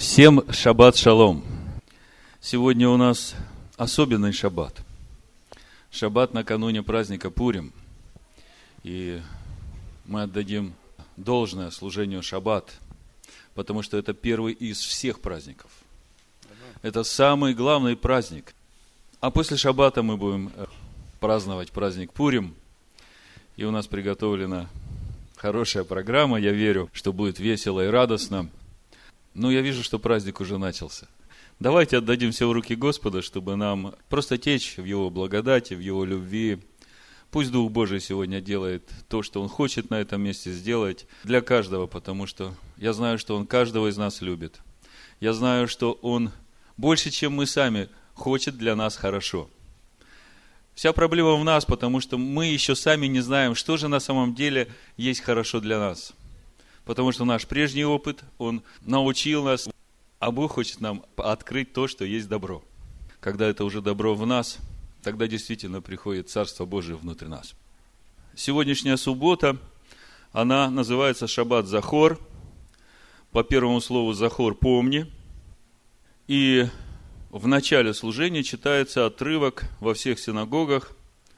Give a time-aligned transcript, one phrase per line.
[0.00, 1.44] Всем шаббат шалом.
[2.40, 3.34] Сегодня у нас
[3.76, 4.80] особенный шаббат.
[5.90, 7.74] Шаббат накануне праздника Пурим.
[8.82, 9.20] И
[10.06, 10.72] мы отдадим
[11.18, 12.80] должное служению шаббат,
[13.54, 15.70] потому что это первый из всех праздников.
[16.80, 18.54] Это самый главный праздник.
[19.20, 20.64] А после шаббата мы будем э,
[21.20, 22.54] праздновать праздник Пурим.
[23.58, 24.70] И у нас приготовлена
[25.36, 26.40] хорошая программа.
[26.40, 28.48] Я верю, что будет весело и радостно–
[29.34, 31.06] ну, я вижу, что праздник уже начался.
[31.60, 36.04] Давайте отдадим все в руки Господа, чтобы нам просто течь в Его благодати, в Его
[36.04, 36.58] любви.
[37.30, 41.86] Пусть Дух Божий сегодня делает то, что Он хочет на этом месте сделать для каждого,
[41.86, 44.58] потому что я знаю, что Он каждого из нас любит.
[45.20, 46.32] Я знаю, что Он
[46.76, 49.48] больше, чем мы сами, хочет для нас хорошо.
[50.74, 54.34] Вся проблема в нас, потому что мы еще сами не знаем, что же на самом
[54.34, 56.14] деле есть хорошо для нас–
[56.90, 59.68] потому что наш прежний опыт, он научил нас,
[60.18, 62.64] а Бог хочет нам открыть то, что есть добро.
[63.20, 64.58] Когда это уже добро в нас,
[65.04, 67.54] тогда действительно приходит Царство Божие внутрь нас.
[68.34, 69.56] Сегодняшняя суббота,
[70.32, 72.18] она называется Шаббат Захор.
[73.30, 75.06] По первому слову Захор– помни.
[76.26, 76.66] И
[77.30, 80.90] в начале служения читается отрывок во всех синагогах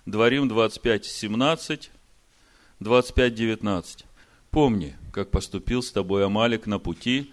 [0.06, 1.90] Дворим 25, 17,
[2.80, 4.06] 25, 19.
[4.50, 7.32] Помни, как поступил с тобой Амалик на пути,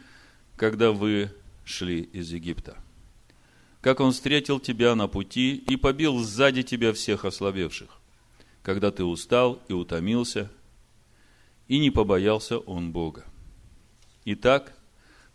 [0.57, 1.31] когда вы
[1.63, 2.77] шли из Египта.
[3.81, 7.89] Как он встретил тебя на пути и побил сзади тебя всех ослабевших,
[8.61, 10.51] когда ты устал и утомился,
[11.69, 13.23] и не побоялся он Бога.
[14.25, 14.73] Итак,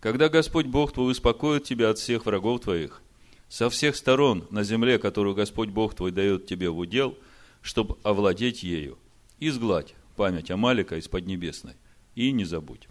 [0.01, 3.01] когда Господь Бог твой успокоит тебя от всех врагов твоих,
[3.49, 7.17] со всех сторон на земле, которую Господь Бог твой дает тебе в удел,
[7.63, 8.99] чтобы овладеть ею,
[9.39, 11.77] изгладь память Амалика из Поднебесной.
[12.15, 12.89] И не забудь.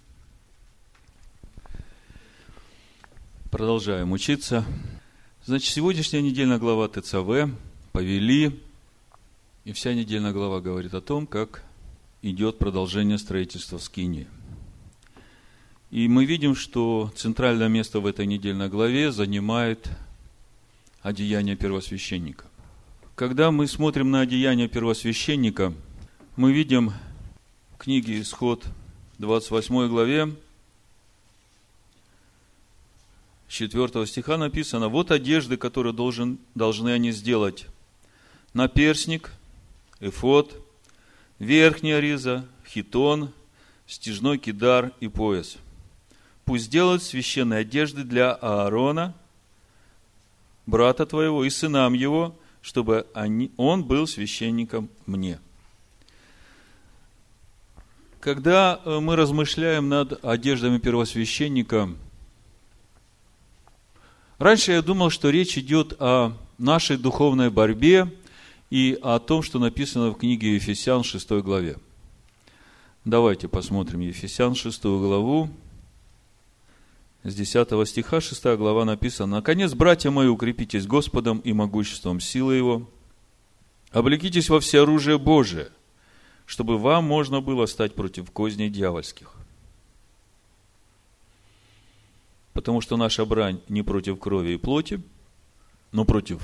[3.50, 4.66] Продолжаем учиться.
[5.46, 7.50] Значит, сегодняшняя недельная глава ТЦВ
[7.92, 8.60] повели,
[9.64, 11.64] и вся недельная глава говорит о том, как
[12.22, 14.28] идет продолжение строительства Скинии.
[15.92, 19.88] И мы видим, что центральное место в этой недельной главе занимает
[21.02, 22.46] одеяние первосвященника.
[23.16, 25.74] Когда мы смотрим на одеяние первосвященника,
[26.36, 26.92] мы видим
[27.78, 28.66] книги «Исход»,
[29.19, 30.34] 28 главе,
[33.47, 37.68] 4 стиха написано, вот одежды, которые должен, должны они сделать.
[38.53, 39.31] Наперсник,
[40.00, 40.59] эфот,
[41.38, 43.31] верхняя риза, хитон,
[43.85, 45.57] стяжной кидар и пояс.
[46.46, 49.13] Пусть делают священные одежды для Аарона,
[50.66, 55.40] брата твоего и сынам его, чтобы они, он был священником мне.
[58.23, 61.89] Когда э, мы размышляем над одеждами первосвященника,
[64.38, 68.09] раньше я думал, что речь идет о нашей духовной борьбе
[68.69, 71.75] и о том, что написано в книге Ефесян 6 главе.
[73.03, 75.50] Давайте посмотрим Ефесян 6 главу.
[77.23, 82.90] С 10 стиха 6 глава написано, «Наконец, братья мои, укрепитесь Господом и могуществом силы Его,
[83.91, 85.72] облекитесь во все оружие Божие–
[86.46, 89.31] чтобы вам можно было стать против козней дьявольских.
[92.54, 95.02] Потому что наша брань не против крови и плоти,
[95.92, 96.42] но против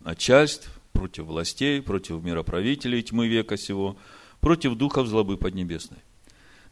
[0.00, 3.96] начальств, против властей, против мироправителей тьмы века сего,
[4.40, 5.98] против духов злобы поднебесной.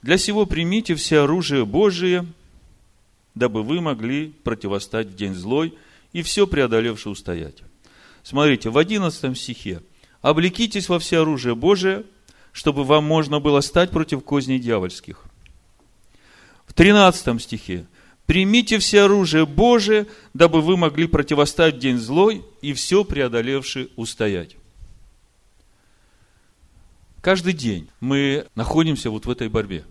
[0.02, 2.26] Для сего примите все оружие Божие,
[3.34, 5.74] дабы вы могли противостать в день злой
[6.12, 7.62] и все преодолевши устоять.
[8.22, 9.82] Смотрите, в 11 стихе.
[10.22, 12.04] Облекитесь во все оружие Божие–
[12.56, 15.24] чтобы вам можно было стать против козней дьявольских.
[16.64, 17.86] В 13 стихе.
[18.24, 24.56] Примите все оружие Божие, дабы вы могли противостать день злой и все преодолевший устоять.
[27.20, 29.84] Каждый день мы находимся вот в этой борьбе.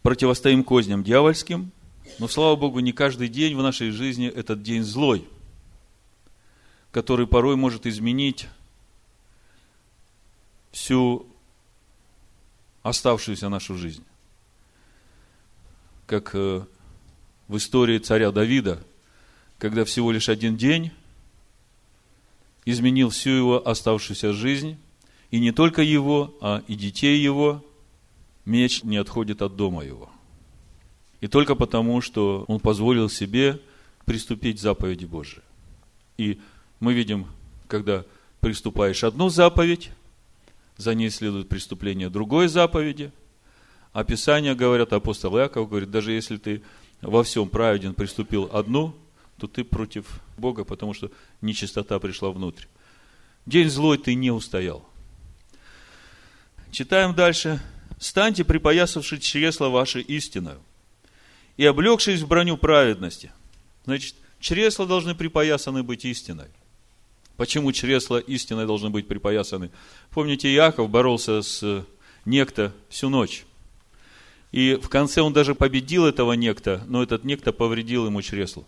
[0.00, 1.72] Противостоим козням дьявольским,
[2.18, 5.28] но, слава Богу, не каждый день в нашей жизни этот день злой,
[6.90, 8.48] который порой может изменить
[10.70, 11.26] всю
[12.82, 14.04] оставшуюся нашу жизнь.
[16.06, 16.64] Как э,
[17.48, 18.82] в истории царя Давида,
[19.58, 20.92] когда всего лишь один день
[22.64, 24.78] изменил всю его оставшуюся жизнь,
[25.30, 27.64] и не только его, а и детей его,
[28.44, 30.10] меч не отходит от дома его.
[31.20, 33.60] И только потому, что он позволил себе
[34.04, 35.42] приступить к заповеди Божией.
[36.16, 36.40] И
[36.80, 37.26] мы видим,
[37.66, 38.04] когда
[38.40, 39.90] приступаешь одну заповедь,
[40.78, 43.12] за ней следует преступление другой заповеди.
[44.06, 46.62] Писания говорят, апостол Иаков говорит, даже если ты
[47.02, 48.94] во всем праведен приступил одну,
[49.38, 51.10] то ты против Бога, потому что
[51.42, 52.64] нечистота пришла внутрь.
[53.44, 54.88] День злой ты не устоял.
[56.70, 57.60] Читаем дальше.
[57.98, 60.60] «Станьте, припоясавши чресла ваши истиною,
[61.56, 63.32] и облегшись в броню праведности».
[63.84, 66.48] Значит, чресла должны припоясаны быть истиной.
[67.38, 69.70] Почему чресла истиной должны быть припоясаны?
[70.10, 71.86] Помните, Иаков боролся с
[72.24, 73.44] некто всю ночь.
[74.50, 78.64] И в конце он даже победил этого некто, но этот некто повредил ему чресло.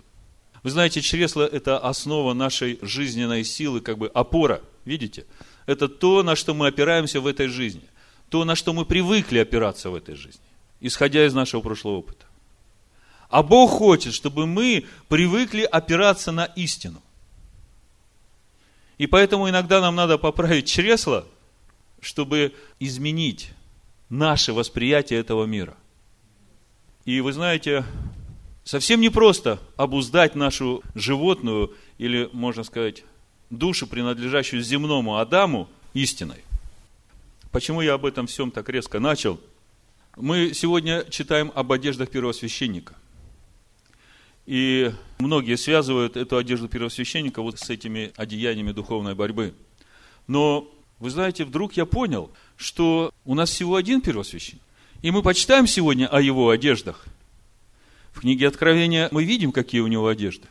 [0.62, 5.26] Вы знаете, чресло– это основа нашей жизненной силы, как бы опора, видите?
[5.66, 7.82] Это то, на что мы опираемся в этой жизни.
[8.28, 10.46] То, на что мы привыкли опираться в этой жизни,
[10.78, 12.24] исходя из нашего прошлого опыта.
[13.30, 17.02] А Бог хочет, чтобы мы привыкли опираться на истину.
[19.00, 21.26] И поэтому иногда нам надо поправить чресло,
[22.02, 23.52] чтобы изменить
[24.10, 25.74] наше восприятие этого мира.
[27.06, 27.86] И вы знаете,
[28.62, 33.02] совсем непросто обуздать нашу животную, или, можно сказать,
[33.48, 36.44] душу, принадлежащую земному Адаму, истиной.
[37.52, 39.40] Почему я об этом всем так резко начал?
[40.14, 42.94] Мы сегодня читаем об одеждах первосвященника.
[44.50, 49.54] И многие связывают эту одежду первосвященника вот с этими одеяниями духовной борьбы.
[50.26, 50.68] Но,
[50.98, 52.30] вы знаете, вдруг я понял–
[52.60, 54.62] что у нас всего один первосвященник.
[55.00, 57.06] И мы почитаем сегодня о его одеждах.
[58.12, 60.46] В книге Откровения мы видим, какие у него одежды.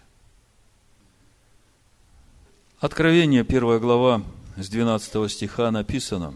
[2.80, 4.24] Откровение, первая глава,
[4.58, 6.34] с 12 стиха написано.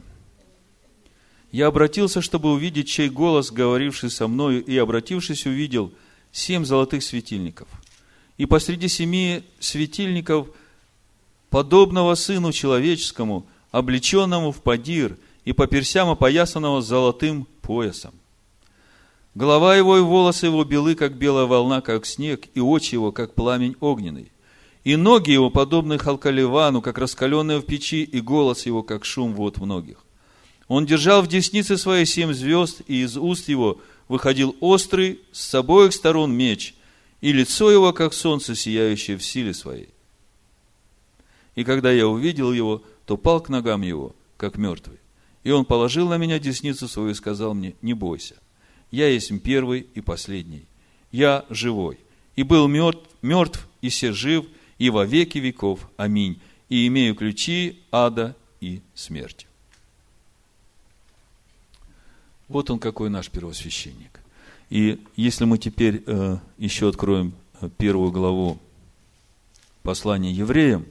[1.51, 5.91] «Я обратился, чтобы увидеть, чей голос, говоривший со мною, и, обратившись, увидел
[6.33, 7.69] семь золотых светильников.
[8.37, 10.49] И посреди семи светильников,
[11.49, 18.13] подобного Сыну Человеческому, облеченному в падир– и по персям опоясанного золотым поясом.
[19.35, 23.33] Голова его и волосы его белы, как белая волна, как снег, и очи его, как
[23.33, 24.31] пламень огненный.
[24.83, 29.57] И ноги его, подобны халкаливану, как раскаленные в печи, и голос его, как шум вод
[29.57, 30.05] многих.
[30.67, 35.93] Он держал в деснице своей семь звезд, и из уст его выходил острый с обоих
[35.93, 36.75] сторон меч,
[37.21, 39.89] и лицо его, как солнце, сияющее в силе своей.
[41.55, 44.97] И когда я увидел его, то пал к ногам его, как мертвый.
[45.43, 48.35] И он положил на меня десницу свою и сказал мне, не бойся,
[48.91, 50.65] я есть первый и последний,
[51.11, 51.99] я живой,
[52.35, 54.45] и был мертв, мертв и все жив,
[54.77, 55.89] и во веки веков.
[55.97, 56.41] Аминь.
[56.69, 59.47] И имею ключи ада и смерти.
[62.53, 64.21] Вот он какой наш первосвященник.
[64.69, 68.59] И если мы теперь э, еще откроем э, первую главу
[69.81, 70.85] послания евреям,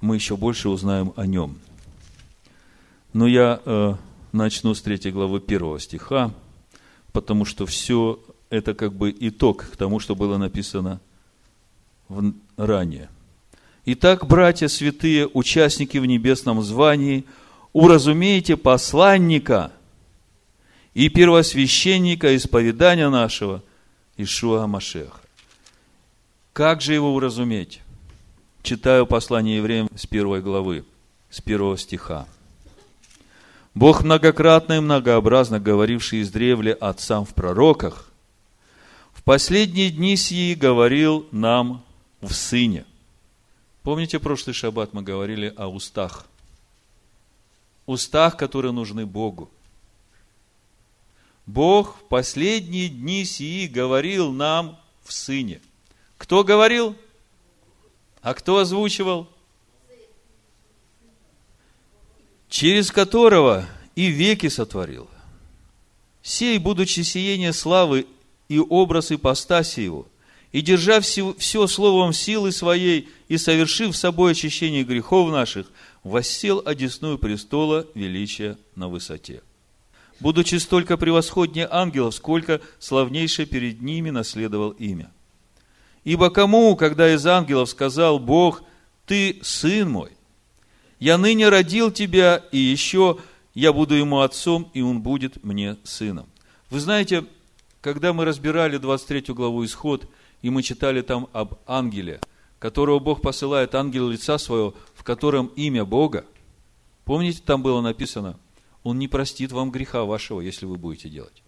[0.00, 1.58] мы еще больше узнаем о нем–
[3.12, 3.94] но я э,
[4.32, 6.32] начну с третьей главы первого стиха,
[7.12, 8.20] потому что все
[8.50, 11.00] это как бы итог к тому, что было написано
[12.08, 13.08] в, ранее.
[13.84, 17.24] Итак, братья святые, участники в небесном звании,
[17.72, 19.72] уразумейте посланника
[20.94, 23.62] и первосвященника исповедания нашего
[24.16, 25.20] Ишуа Машеха.
[26.52, 27.80] Как же его уразуметь?
[28.62, 30.84] Читаю послание евреям с первой главы,
[31.30, 32.26] с первого стиха.
[33.74, 38.10] Бог многократно и многообразно говоривший издревле отцам в пророках,
[39.12, 41.84] в последние дни сии говорил нам
[42.20, 42.84] в Сыне.
[43.82, 46.26] Помните, прошлый шаббат мы говорили о устах.
[47.86, 49.50] Устах, которые нужны Богу.
[51.52, 55.60] Бог в последние дни сии говорил нам в Сыне.
[56.16, 56.94] Кто говорил?
[58.22, 59.28] А кто озвучивал?
[62.50, 63.64] через которого
[63.94, 65.08] и веки сотворил.
[66.20, 68.06] Сей, будучи сиение славы
[68.48, 70.06] и образ ипостаси его,
[70.52, 75.70] и держа все, все словом силы своей, и совершив собой очищение грехов наших,
[76.02, 79.42] воссел одесную престола величия на высоте.
[80.20, 85.10] Будучи столько превосходнее ангелов, сколько славнейше перед ними наследовал имя.
[86.04, 88.62] Ибо кому, когда из ангелов сказал Бог,
[89.06, 90.12] ты сын мой,
[90.98, 93.18] я ныне родил тебя, и еще
[93.54, 96.26] я буду ему отцом, и он будет мне сыном.
[96.68, 97.24] Вы знаете,
[97.80, 100.06] когда мы разбирали 23 главу Исход,
[100.42, 102.20] и мы читали там об ангеле,
[102.58, 106.26] которого Бог посылает, ангел лица своего, в котором имя Бога,
[107.04, 108.38] помните, там было написано,
[108.82, 111.42] он не простит вам греха вашего, если вы будете делать.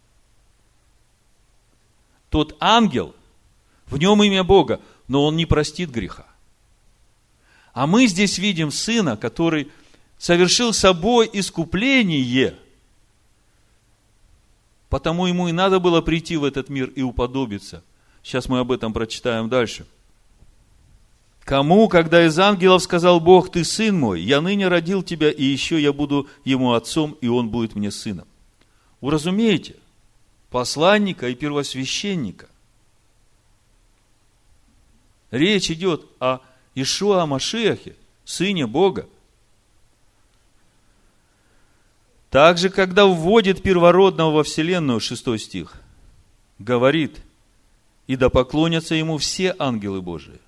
[2.30, 3.14] Тот ангел,
[3.86, 6.26] в нем имя Бога, но он не простит греха.
[7.72, 9.70] А мы здесь видим сына, который
[10.18, 12.56] совершил собой искупление,
[14.88, 17.82] потому ему и надо было прийти в этот мир и уподобиться.
[18.22, 19.86] Сейчас мы об этом прочитаем дальше.
[21.44, 25.80] Кому, когда из ангелов сказал Бог, ты сын мой, я ныне родил тебя, и еще
[25.80, 28.28] я буду ему отцом, и он будет мне сыном.
[29.00, 29.74] Вы разумеете,
[30.50, 32.48] посланника и первосвященника.
[35.32, 36.38] Речь идет о
[36.76, 39.08] Ишуа Машехе, сыне Бога.
[42.30, 45.74] Также, когда вводит первородного во вселенную, 6 стих,
[46.60, 47.20] говорит,
[48.06, 50.38] и да поклонятся ему все ангелы Божии.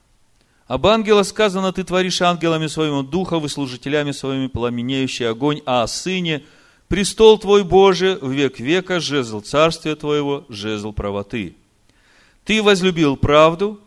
[0.66, 5.86] Об ангелах сказано, ты творишь ангелами своими духов и служителями своими пламенеющий огонь, а о
[5.86, 6.44] сыне–
[6.88, 11.56] престол твой Божий в век века, жезл царствия твоего, жезл правоты.
[12.44, 13.80] Ты возлюбил правду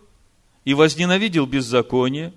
[0.66, 2.34] и возненавидел беззаконие,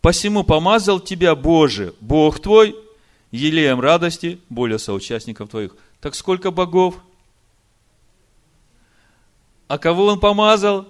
[0.00, 2.74] посему помазал тебя Боже, Бог твой,
[3.30, 5.76] елеем радости, более соучастников твоих.
[6.00, 6.96] Так сколько богов?
[9.68, 10.88] А кого он помазал?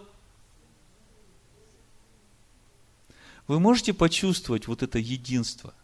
[3.50, 5.74] Вы можете почувствовать вот это единство?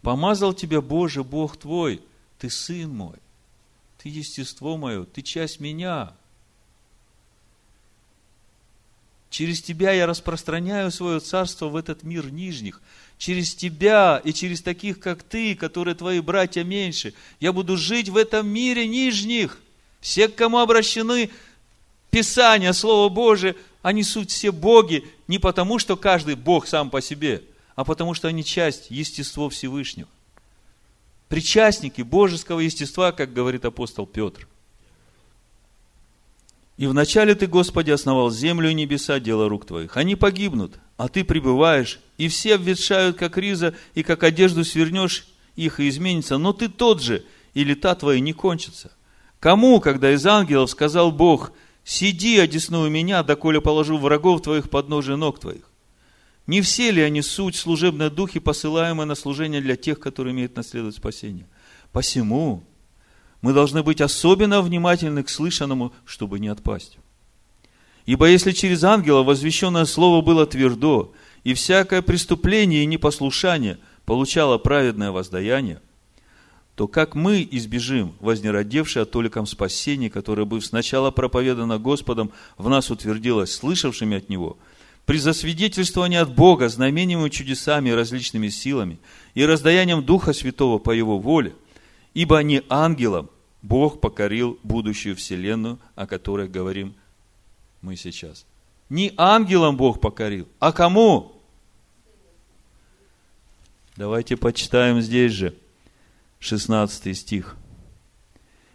[0.00, 2.00] Помазал тебя Боже, Бог твой,
[2.38, 3.16] ты сын мой,
[3.98, 6.14] ты естество мое, ты часть меня.
[9.28, 12.80] Через тебя я распространяю свое царство в этот мир нижних.
[13.18, 18.16] Через тебя и через таких, как ты, которые твои братья меньше, я буду жить в
[18.16, 19.58] этом мире нижних.
[20.00, 21.28] Все, к кому обращены
[22.10, 27.42] Писание, Слово Божие, они суть все боги не потому, что каждый бог сам по себе,
[27.74, 30.08] а потому, что они часть естества Всевышнего.
[31.28, 34.48] Причастники божеского естества, как говорит апостол Петр.
[36.76, 39.96] И вначале ты, Господи, основал землю и небеса, дело рук твоих.
[39.96, 45.80] Они погибнут, а ты пребываешь, и все обветшают, как риза, и как одежду свернешь их
[45.80, 48.92] и изменится, но ты тот же, и лета твои не кончатся.
[49.40, 51.52] Кому, когда из ангелов сказал Бог–
[51.88, 55.70] Сиди, одесную меня, доколе положу врагов твоих под ножи ног твоих.
[56.46, 60.96] Не все ли они суть служебные духи, посылаемые на служение для тех, которые имеют наследовать
[60.96, 61.46] спасение?
[61.90, 62.62] Посему
[63.40, 66.98] мы должны быть особенно внимательны к слышанному, чтобы не отпасть.
[68.04, 75.10] Ибо если через ангела возвещенное слово было твердо, и всякое преступление и непослушание получало праведное
[75.10, 75.80] воздаяние,
[76.78, 82.88] то как мы избежим вознеродевшей от толиком спасения, которое, быв сначала проповедано Господом, в нас
[82.92, 84.56] утвердилось слышавшими от Него,
[85.04, 89.00] при засвидетельствовании от Бога знамениями, чудесами и различными силами
[89.34, 91.52] и раздаянием Духа Святого по Его воле,
[92.14, 93.28] ибо не ангелам
[93.60, 96.94] Бог покорил будущую вселенную, о которой говорим
[97.82, 98.46] мы сейчас.
[98.88, 101.42] Не ангелам Бог покорил, а кому?
[103.96, 105.56] Давайте почитаем здесь же–
[106.38, 107.56] 16 стих.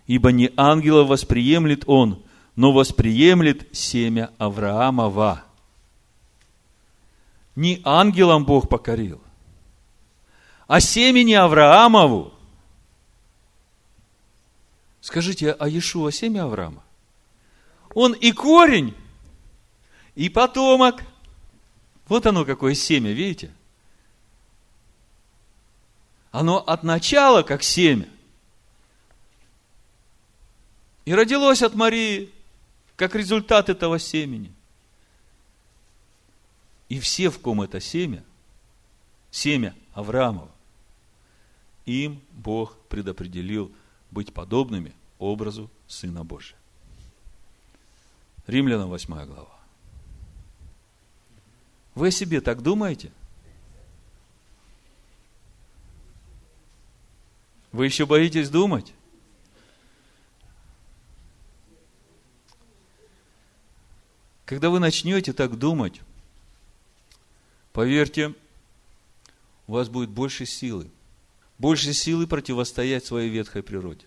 [0.06, 2.24] Ибо не ангела восприемлет он,
[2.56, 5.44] но восприемлет семя Авраамова.
[7.56, 9.22] Не ангелам Бог покорил,
[10.68, 12.34] а семени Авраамову.
[15.02, 16.84] Скажите, а Иешуа семя Авраама?
[17.94, 18.96] Он и корень,
[20.16, 21.04] и потомок.
[22.08, 23.52] Вот оно какое семя, видите?–
[26.34, 28.10] оно от начала как семя.
[31.06, 32.32] И родилось от Марии
[32.96, 34.52] как результат этого семени.
[36.90, 38.24] И все, в ком это семя,
[39.30, 40.50] семя Авраамова,
[41.86, 43.72] им Бог предопределил
[44.10, 46.58] быть подобными образу Сына Божия.
[48.48, 49.60] Римлянам 8 глава.
[51.94, 53.12] Вы о себе так думаете–
[57.74, 58.94] Вы еще боитесь думать?
[64.46, 66.00] Когда вы начнете так думать,
[67.72, 68.36] поверьте,
[69.66, 70.88] у вас будет больше силы.
[71.58, 74.06] Больше силы противостоять своей ветхой природе.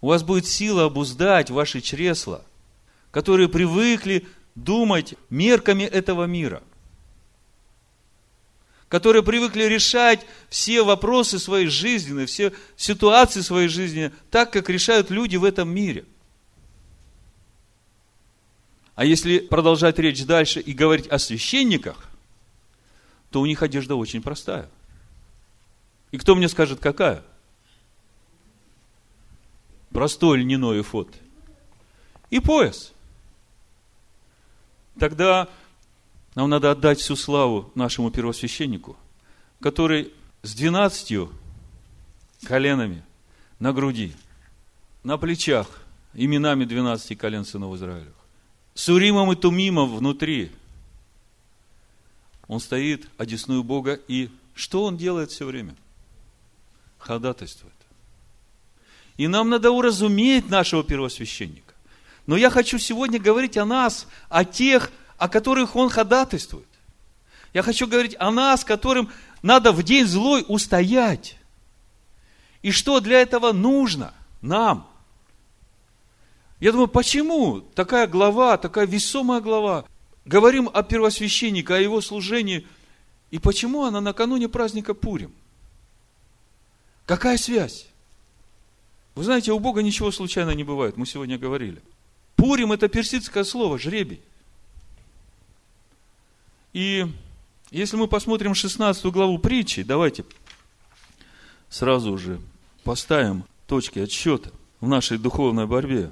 [0.00, 2.42] У вас будет сила обуздать ваши чресла,
[3.10, 6.62] которые привыкли думать мерками этого мира
[8.90, 15.36] которые привыкли решать все вопросы своей жизни, все ситуации своей жизни так, как решают люди
[15.36, 16.04] в этом мире.
[18.96, 22.08] А если продолжать речь дальше и говорить о священниках,
[23.30, 24.68] то у них одежда очень простая.
[26.10, 27.22] И кто мне скажет, какая?
[29.90, 31.14] Простой льняной эфот.
[32.30, 32.92] И пояс.
[34.98, 35.48] Тогда
[36.34, 38.96] нам надо отдать всю славу нашему первосвященнику,
[39.60, 41.32] который с двенадцатью
[42.44, 43.04] коленами
[43.58, 44.12] на груди,
[45.02, 45.66] на плечах,
[46.14, 48.12] именами двенадцати колен сынов Израиля,
[48.74, 50.52] с Уримом и Тумимом внутри.
[52.46, 55.76] Он стоит, одесную Бога, и что он делает все время?
[56.98, 57.74] Ходатайствует.
[59.16, 61.74] И нам надо уразуметь нашего первосвященника.
[62.26, 66.66] Но я хочу сегодня говорить о нас, о тех, о которых он ходатайствует.
[67.52, 69.10] Я хочу говорить о нас, которым
[69.42, 71.36] надо в день злой устоять.
[72.62, 74.88] И что для этого нужно нам?
[76.58, 79.84] Я думаю, почему такая глава, такая весомая глава?
[80.24, 82.66] Говорим о первосвященнике, о его служении.
[83.30, 85.34] И почему она накануне праздника Пурим?
[87.04, 87.88] Какая связь?
[89.14, 90.96] Вы знаете, у Бога ничего случайно не бывает.
[90.96, 91.82] Мы сегодня говорили.
[92.36, 94.22] Пурим– это персидское слово, жребий.
[96.72, 97.06] И
[97.70, 100.24] если мы посмотрим 16 главу притчи, давайте
[101.68, 102.40] сразу же
[102.84, 104.50] поставим точки отсчета
[104.80, 106.10] в нашей духовной борьбе.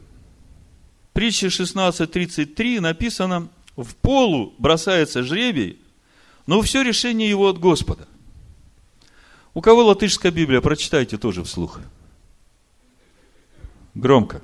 [1.13, 5.81] Притче 16.33 написано, в полу бросается жребий,
[6.47, 8.07] но все решение его от Господа.
[9.55, 11.81] У кого латышская Библия, прочитайте тоже вслух.
[13.95, 14.43] Громко.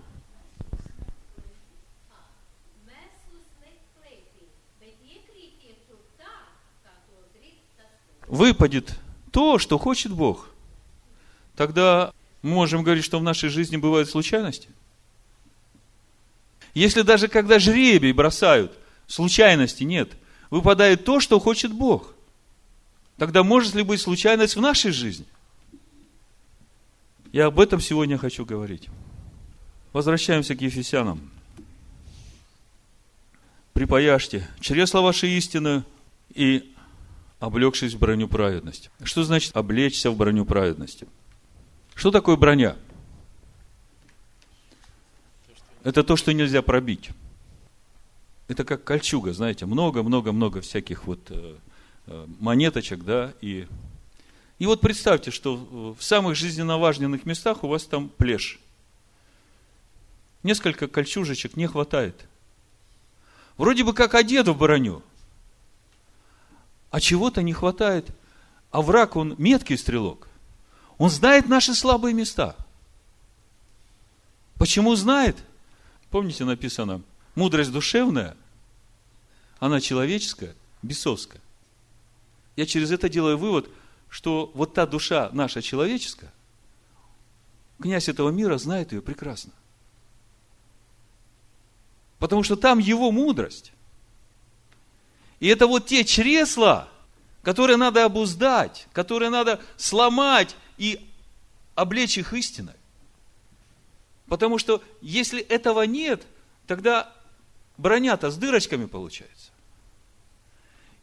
[8.35, 8.99] Выпадет
[9.31, 10.49] то, что хочет Бог.
[11.55, 12.13] Тогда
[12.43, 14.69] можем говорить, что в нашей жизни бывают случайности.
[16.75, 18.77] Если даже когда жребий бросают,
[19.07, 20.11] случайности нет,
[20.51, 22.13] выпадает то, что хочет Бог.
[23.19, 25.27] Тогда может ли быть случайность в нашей жизни?
[27.31, 28.89] Я об этом сегодня хочу говорить.
[29.93, 31.31] Возвращаемся к Ефесянам.
[33.75, 35.85] Припаяшьте чресла вашей истины
[36.35, 36.74] и
[37.45, 38.91] облегшись в броню праведности.
[39.03, 41.07] Что значит облечься в броню праведности?
[41.95, 42.77] Что такое броня?
[45.83, 47.11] Это то, что нельзя пробить.
[48.49, 51.57] Это как кольчуга, знаете, много-много-много всяких вот э,
[52.07, 53.67] э, монеточек, да, и,
[54.59, 58.59] и вот представьте, что в самых жизненно важных местах у вас там плешь
[60.45, 62.29] несколько кольчужечек не хватает.
[63.57, 65.03] Вроде бы как одет в броню,
[66.95, 68.07] а чего-то не хватает.
[68.71, 70.29] А враг, он меткий стрелок.
[70.97, 72.55] Он знает наши слабые места.
[74.55, 75.37] Почему знает?
[76.11, 77.03] Помните, написано,
[77.35, 78.37] мудрость душевная,
[79.59, 81.41] она человеческая, бесовская.
[82.55, 83.69] Я через это делаю вывод,
[84.09, 86.33] что вот та душа наша человеческая,
[87.81, 89.51] князь этого мира знает ее прекрасно.
[92.21, 93.73] Потому что там его мудрость.
[95.45, 96.89] И это вот те чресла,
[97.43, 101.07] которые надо обуздать, которые надо сломать и
[101.75, 102.73] облечь их истиной.
[104.27, 106.27] Потому что если этого нет,
[106.67, 107.13] тогда
[107.77, 109.51] броня-то с дырочками получается.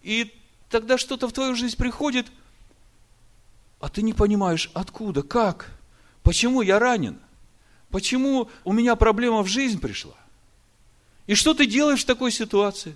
[0.01, 0.33] И
[0.71, 2.25] тогда что-то в твою жизнь приходит,
[3.79, 5.69] а ты не понимаешь, откуда, как,
[6.23, 7.19] почему я ранен,
[7.91, 10.17] почему у меня проблема в жизнь пришла.
[11.27, 12.95] И что ты делаешь в такой ситуации?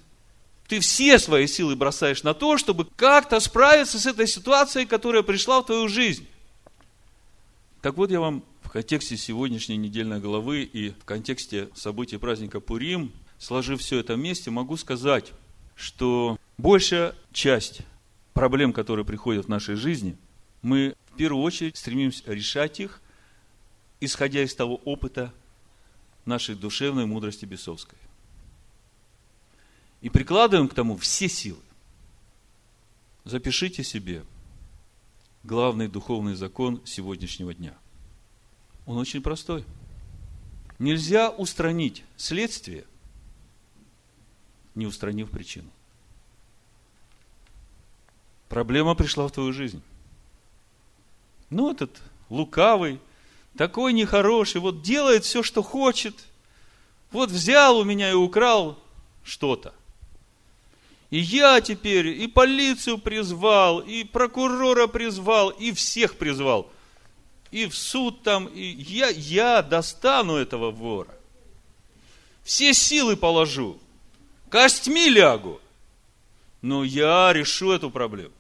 [0.67, 5.62] Ты все свои силы бросаешь на то, чтобы как-то справиться с этой ситуацией, которая пришла
[5.62, 6.28] в твою жизнь.
[7.82, 13.12] Так вот, я вам в контексте сегодняшней недельной главы и в контексте событий праздника Пурим,
[13.38, 15.34] сложив все это вместе, могу сказать,
[15.75, 17.82] что большая часть
[18.34, 20.17] проблем, которые приходят в нашей жизни,
[20.63, 23.01] мы в первую очередь стремимся решать их,
[23.99, 25.32] исходя из того опыта
[26.25, 27.99] нашей душевной мудрости бесовской
[30.01, 31.60] и прикладываем к тому все силы.
[33.23, 34.23] Запишите себе
[35.43, 37.73] главный духовный закон сегодняшнего дня.
[38.86, 39.65] Он очень простой.
[40.77, 42.86] Нельзя устранить следствие,
[44.75, 45.69] не устранив причину.
[48.47, 49.81] Проблема пришла в твою жизнь.
[51.49, 52.99] Ну, этот лукавый,
[53.58, 56.15] такой нехороший, вот делает все, что хочет.
[57.12, 58.77] Вот взял у меня и украл
[59.23, 59.73] что-то–
[61.15, 66.69] и я теперь и полицию призвал, и прокурора призвал, и всех призвал.
[67.51, 71.15] И в суд там, и я, я достану этого вора.
[72.43, 73.80] Все силы положу.
[74.49, 75.62] Костьми лягу.
[76.62, 78.34] Но я решу эту проблему.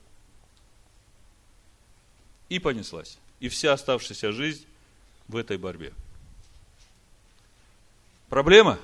[2.49, 3.17] И понеслась.
[3.39, 4.65] И вся оставшаяся жизнь
[5.29, 5.93] в этой борьбе.
[8.27, 8.77] Проблема?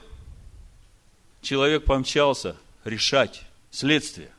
[1.41, 4.29] Человек помчался решать следствие.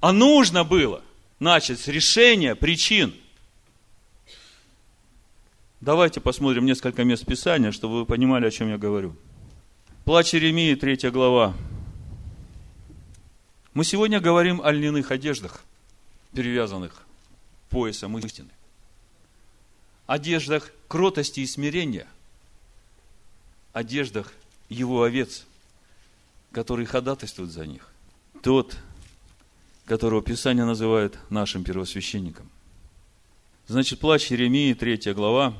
[0.00, 1.02] А нужно было
[1.38, 3.14] начать с решения причин.
[5.80, 9.16] Давайте посмотрим несколько мест Писания, чтобы вы понимали, о чем я говорю.
[10.04, 11.54] Плач Иеремии, третья глава.
[13.74, 15.62] Мы сегодня говорим о льняных одеждах,
[16.32, 17.04] перевязанных
[17.70, 18.50] поясом истины.
[20.06, 22.08] Одеждах кротости и смирения.
[23.72, 24.32] Одеждах
[24.68, 25.44] его овец,
[26.52, 27.88] которые ходатайствуют за них.
[28.42, 28.76] Тот,
[29.84, 32.48] которого Писание называет нашим первосвященником.
[33.66, 35.54] Значит, плач Еремии, 3 глава,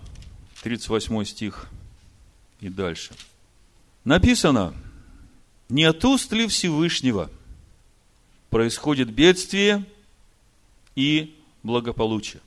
[0.63, 1.69] 38 стих
[2.61, 3.13] и дальше.
[4.05, 4.75] Написано,
[5.69, 7.31] не от уст ли Всевышнего
[8.51, 9.85] происходит бедствие
[10.97, 12.41] и благополучие.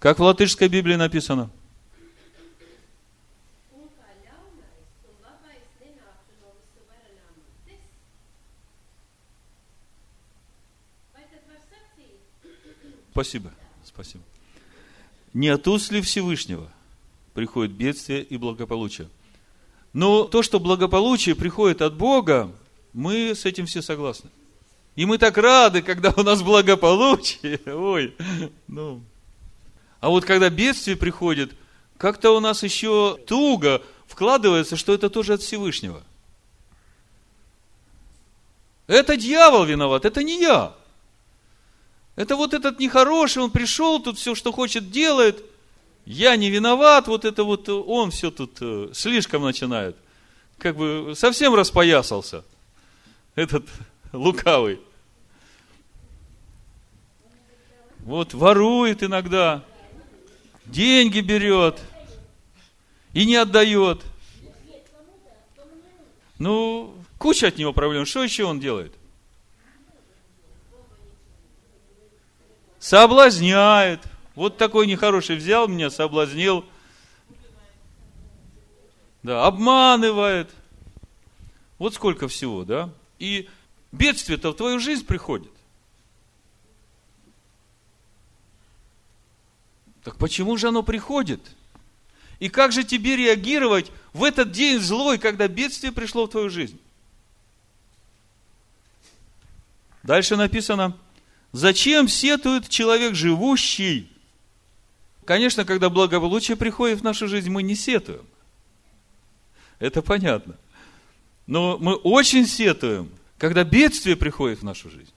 [0.00, 1.50] Как в латышской Библии написано?
[13.18, 13.50] Спасибо,
[13.84, 14.22] спасибо.
[15.34, 16.70] Не от уст ли Всевышнего
[17.34, 19.08] приходит бедствие и благополучие?
[19.92, 22.52] Но то, что благополучие приходит от Бога,
[22.92, 24.30] мы с этим все согласны.
[24.94, 27.58] И мы так рады, когда у нас благополучие.
[27.66, 28.14] Ой,
[28.68, 29.02] ну.
[29.98, 31.56] А вот когда бедствие приходит,
[31.96, 36.04] как-то у нас еще туго вкладывается, что это тоже от Всевышнего.
[38.86, 40.77] Это дьявол виноват, это не я.
[42.18, 45.44] Это вот этот нехороший, он пришел, тут все, что хочет, делает.
[46.04, 49.94] Я не виноват, вот это вот он все тут э, слишком начинает.
[50.58, 52.42] Как бы совсем распоясался.
[53.36, 53.66] Этот
[54.12, 54.80] лукавый.
[58.00, 59.62] Вот ворует иногда,
[60.66, 61.78] деньги берет
[63.12, 64.02] и не отдает.
[66.40, 68.06] Ну, куча от него проблем.
[68.06, 68.97] Что еще он делает?
[72.88, 74.00] Соблазняет.
[74.34, 76.64] Вот такой нехороший взял меня, соблазнил.
[79.22, 80.50] Да, обманывает.
[81.76, 82.88] Вот сколько всего, да?
[83.18, 83.46] И
[83.92, 85.52] бедствие-то в твою жизнь приходит.
[90.02, 91.42] Так почему же оно приходит?
[92.38, 96.80] И как же тебе реагировать в этот день злой, когда бедствие пришло в твою жизнь?
[100.02, 100.96] Дальше написано,
[101.52, 104.10] Зачем сетует человек живущий?
[105.24, 108.26] Конечно, когда благополучие приходит в нашу жизнь, мы не сетуем.
[109.78, 110.56] Это понятно.
[111.46, 115.12] Но мы очень сетуем, когда бедствие приходит в нашу жизнь.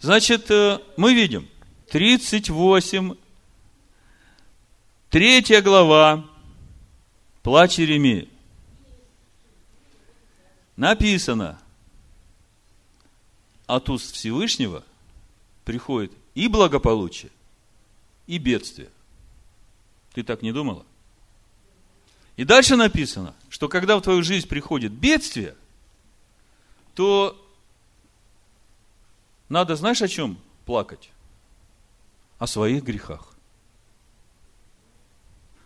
[0.00, 1.48] Значит, э, мы видим,
[1.90, 3.14] 38,
[5.08, 6.26] третья глава,
[7.42, 8.28] плач Иеремии.
[10.76, 11.58] Написано,
[13.66, 14.84] от уст Всевышнего–
[15.64, 17.30] приходит и благополучие,
[18.26, 18.90] и бедствие.
[20.12, 20.84] Ты так не думала?
[22.36, 25.54] И дальше написано, что когда в твою жизнь приходит бедствие,
[26.94, 27.40] то
[29.48, 31.10] надо, знаешь, о чем плакать?
[32.38, 33.34] О своих грехах.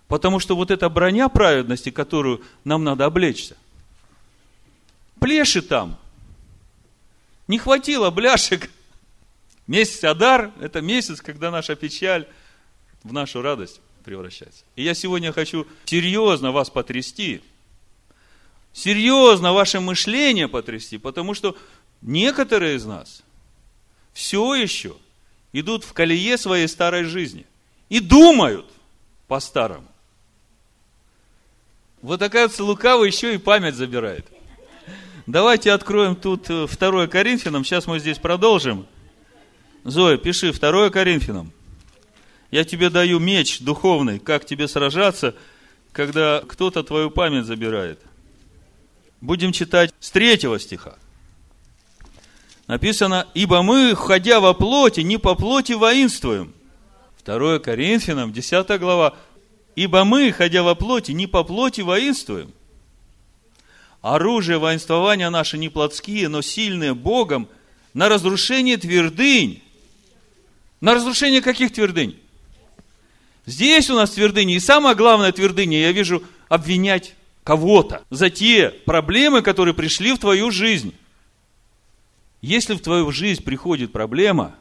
[0.08, 3.56] Потому что вот эта броня праведности, которую нам надо облечься,
[5.20, 5.98] плеши там.
[7.46, 8.70] Не хватило бляшек
[9.68, 12.26] Месяц Адар– это месяц, когда наша печаль
[13.04, 14.64] в нашу радость превращается.
[14.76, 17.42] И я сегодня хочу серьезно вас потрясти,
[18.72, 21.54] серьезно ваше мышление потрясти, потому что
[22.00, 23.22] некоторые из нас
[24.14, 24.96] все еще
[25.52, 27.44] идут в колее своей старой жизни
[27.90, 28.66] и думают
[29.26, 29.87] по-старому.
[32.00, 34.26] Вот такая лукавая еще и память забирает.
[35.26, 36.68] Давайте откроем тут 2
[37.04, 38.87] э, Коринфянам, сейчас мы здесь продолжим–
[39.84, 41.52] Зоя, пиши 2 Коринфянам.
[42.50, 45.34] Я тебе даю меч духовный, как тебе сражаться,
[45.92, 48.00] когда кто-то твою память забирает.
[49.20, 50.96] Будем читать с третьего стиха.
[52.66, 56.54] Написано, ибо мы, ходя во плоти, не по плоти воинствуем.
[57.24, 59.16] 2 Коринфянам, 10 глава.
[59.74, 62.52] Ибо мы, ходя во плоти, не по плоти воинствуем.
[64.00, 67.48] Оружие воинствования наше не плотские, но сильные Богом
[67.94, 69.62] на разрушение твердынь
[70.80, 72.18] на разрушение каких твердынь?
[73.46, 74.54] Здесь у нас твердыни.
[74.54, 77.14] И самое главное твердыня, я вижу, обвинять
[77.44, 80.94] кого-то за те проблемы, которые пришли в твою жизнь.
[82.42, 84.54] Если в твою жизнь приходит проблема,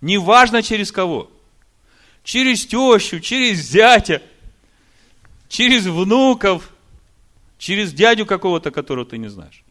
[0.00, 1.30] неважно через кого,
[2.24, 4.22] через тещу, через зятя,
[5.48, 6.70] через внуков,
[7.58, 9.62] через дядю какого-то, которого ты не знаешь.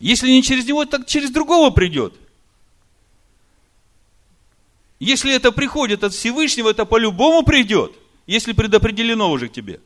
[0.00, 2.14] Если не через него, так через другого придет–
[4.98, 7.92] если это приходит от Всевышнего, это по-любому придет,
[8.26, 9.80] если предопределено уже к тебе.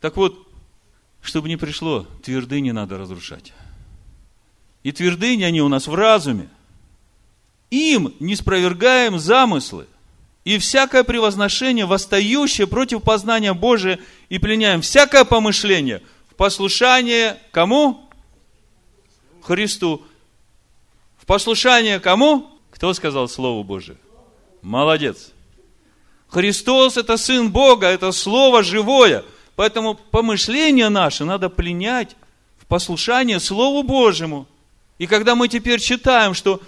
[0.00, 0.48] Так вот,
[1.22, 3.52] чтобы не пришло, твердыни надо разрушать.
[4.82, 6.48] И твердыни, они у нас в разуме.
[7.70, 9.86] Им не спровергаем замыслы
[10.44, 18.08] и всякое превозношение, восстающее против познания Божия, и пленяем всякое помышление в послушание кому?
[19.42, 20.02] Христу.
[21.30, 22.50] Послушание кому?
[22.72, 23.96] Кто сказал Слову Божие?
[24.62, 25.30] Молодец.
[26.26, 29.24] Христос– это Сын Бога, это Слово живое.
[29.54, 32.16] Поэтому помышление наше надо пленять
[32.58, 34.48] в послушание Слову Божьему.
[34.98, 36.60] И когда мы теперь читаем, что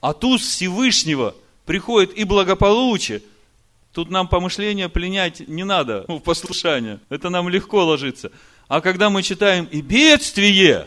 [0.00, 3.22] от уст Всевышнего приходит и благополучие,
[3.92, 7.00] тут нам помышление пленять не надо в послушание.
[7.08, 8.30] Это нам легко ложится.
[8.68, 10.86] А когда мы читаем и бедствие,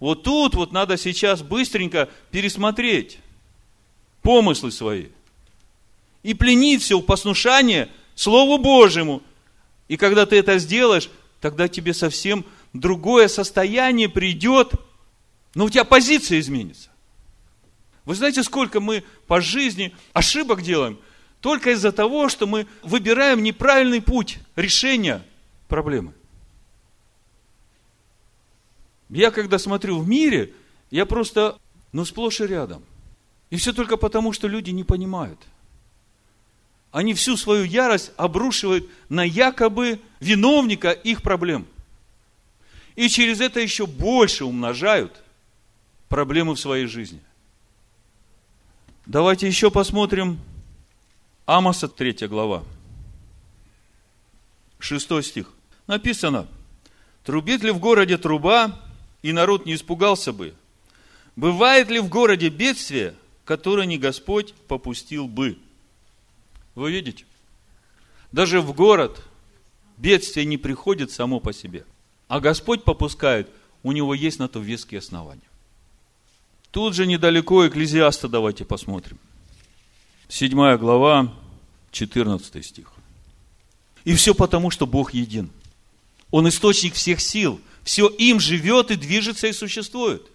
[0.00, 3.18] вот тут вот надо сейчас быстренько пересмотреть
[4.22, 5.06] помыслы свои–
[6.24, 9.22] и пленить все в послушание Слову Божьему.
[9.86, 14.72] И когда ты это сделаешь, тогда тебе совсем другое состояние придет,
[15.54, 16.88] но у тебя позиция изменится.
[18.06, 20.98] Вы знаете, сколько мы по жизни ошибок делаем?
[21.40, 25.22] Только из-за того, что мы выбираем неправильный путь решения
[25.68, 26.13] проблемы.
[29.14, 30.52] Я когда смотрю в мире,
[30.90, 31.56] я просто,
[31.92, 32.82] ну, сплошь и рядом.
[33.48, 35.38] И все только потому, что люди не понимают–
[36.94, 41.66] они всю свою ярость обрушивают на якобы виновника их проблем.
[42.94, 45.20] И через это еще больше умножают
[46.08, 47.20] проблемы в своей жизни.
[49.06, 50.38] Давайте еще посмотрим
[51.46, 52.62] Амоса 3 глава.
[54.78, 55.50] 6 стих.
[55.88, 56.46] Написано,
[57.24, 58.80] трубит ли в городе труба,
[59.24, 60.54] и народ не испугался бы?
[61.34, 63.14] Бывает ли в городе бедствие,
[63.46, 65.58] которое не Господь попустил бы?
[66.74, 67.24] Вы видите?
[68.32, 69.22] Даже в город
[69.96, 71.86] бедствие не приходит само по себе.
[72.28, 73.48] А Господь попускает,
[73.82, 75.40] у него есть на то веские основания.
[76.70, 79.18] Тут же недалеко Экклезиаста давайте посмотрим.
[80.28, 81.32] Седьмая глава,
[81.92, 82.92] 14 стих.
[84.04, 85.48] И все потому, что Бог един.
[86.30, 87.58] Он источник всех сил.
[87.84, 90.26] Все им живет и движется и существует.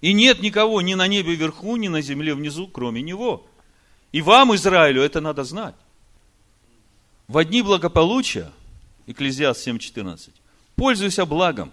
[0.00, 3.46] И нет никого ни на небе вверху, ни на земле внизу, кроме Него.
[4.12, 5.74] И вам, Израилю, это надо знать.
[7.28, 8.50] В одни благополучия,
[9.06, 10.30] Экклезиаст 7.14,
[10.76, 11.72] пользуйся благом,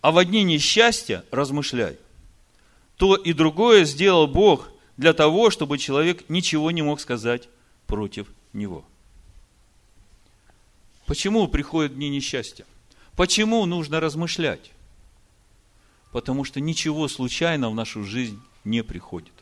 [0.00, 1.98] а в одни несчастья размышляй.
[2.96, 7.48] То и другое сделал Бог для того, чтобы человек ничего не мог сказать
[7.86, 8.84] против него.
[11.06, 12.66] Почему приходят дни несчастья?
[13.16, 14.72] Почему нужно размышлять?
[16.12, 19.32] Потому что ничего случайно в нашу жизнь не приходит.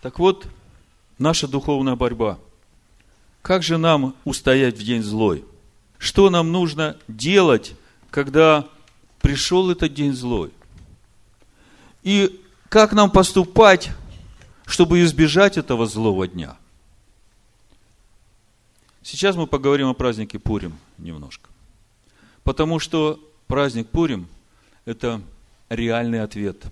[0.00, 0.46] Так вот,
[1.18, 2.38] наша духовная борьба.
[3.42, 5.44] Как же нам устоять в день злой?
[5.98, 7.74] Что нам нужно делать,
[8.10, 8.66] когда
[9.20, 10.50] пришел этот день злой?
[12.02, 12.40] И
[12.70, 13.90] как нам поступать,
[14.66, 16.56] чтобы избежать этого злого дня?
[19.02, 21.50] Сейчас мы поговорим о празднике Пурим немножко.
[22.44, 24.28] Потому что праздник Пурим–
[24.84, 25.20] это
[25.68, 26.64] реальный ответ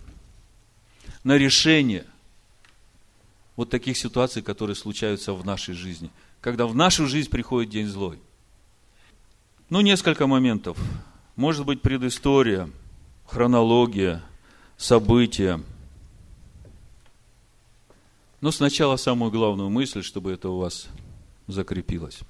[1.24, 2.04] на решение
[3.56, 6.10] вот таких ситуаций, которые случаются в нашей жизни.
[6.40, 8.18] Когда в нашу жизнь приходит день злой.
[9.70, 10.78] Ну, несколько моментов.
[11.36, 12.68] Может быть, предыстория,
[13.26, 14.22] хронология,
[14.76, 15.60] события.
[18.40, 20.88] Но сначала самую главную мысль, чтобы это у вас
[21.46, 22.20] закрепилось.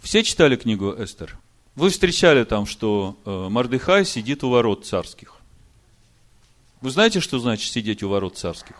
[0.00, 1.38] Все читали книгу Эстер?
[1.74, 5.36] Вы встречали там, что э, Мардыхай сидит у ворот царских.
[6.82, 8.76] Вы знаете, что значит сидеть у ворот царских?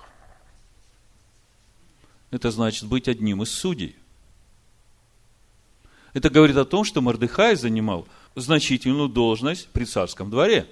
[2.30, 3.96] Это значит быть одним из судей.
[6.12, 10.66] Это говорит о том, что Мордыхай занимал значительную должность при царском дворе.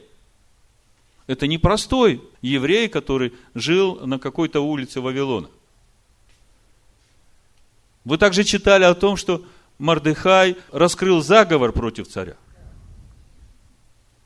[1.26, 5.48] Это не простой еврей, который жил на какой-то улице Вавилона.
[8.04, 9.44] Вы также читали о том, что
[9.80, 12.36] Мордыхай раскрыл заговор против царя.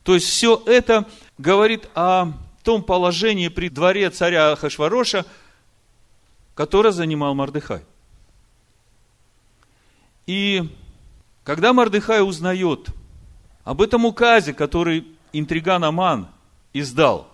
[0.03, 5.25] То есть все это говорит о том положении при дворе царя Ахашвароша,
[6.55, 7.85] которое занимал Мардыхай.
[10.27, 10.69] И
[11.45, 12.89] когда Мардыхай узнает
[13.63, 16.27] об этом указе, который интриган Аман
[16.73, 17.31] издал,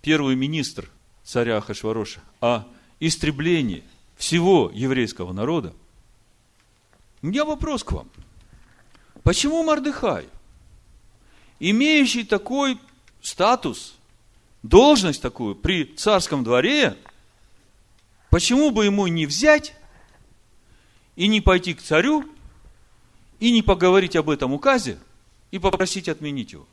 [0.00, 0.88] первый министр
[1.24, 2.64] царя Ахашвароша, о
[3.00, 3.84] истреблении
[4.16, 5.74] всего еврейского народа,
[7.22, 8.08] у меня вопрос к вам.
[9.22, 10.28] Почему Мардыхай,
[11.58, 12.78] имеющий такой
[13.20, 13.94] статус,
[14.62, 16.96] должность такую при царском дворе,
[18.30, 19.74] Почему бы ему не взять
[21.16, 22.24] и не пойти к царю
[23.40, 24.98] и не поговорить об этом указе
[25.50, 26.66] и попросить отменить его.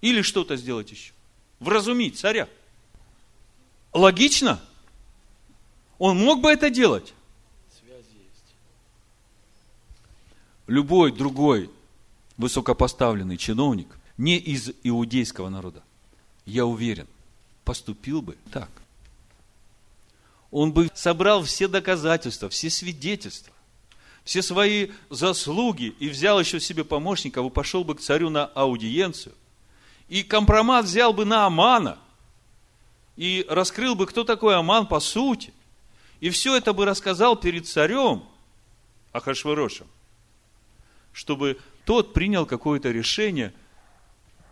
[0.00, 1.12] Или что-то сделать еще.
[1.58, 2.48] Вразумить царя.
[3.92, 4.60] Логично?
[5.98, 7.14] Он мог бы это делать?
[10.66, 11.70] Любой другой
[12.36, 15.82] высокопоставленный чиновник, не из иудейского народа,
[16.44, 17.06] я уверен,
[17.64, 18.70] поступил бы так.
[20.50, 23.52] Он бы собрал все доказательства, все свидетельства,
[24.24, 29.34] все свои заслуги и взял еще себе помощников и пошел бы к царю на аудиенцию.
[30.08, 31.98] И компромат взял бы на Амана
[33.16, 35.52] и раскрыл бы, кто такой Аман по сути.
[36.20, 38.24] И все это бы рассказал перед царем
[39.12, 39.86] Ахашвырошем,
[41.16, 43.52] чтобы тот принял какое-то решение.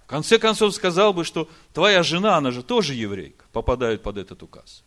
[0.05, 4.42] В конце концов сказал бы, что твоя жена, она же тоже еврейка, попадает под этот
[4.42, 4.83] указ.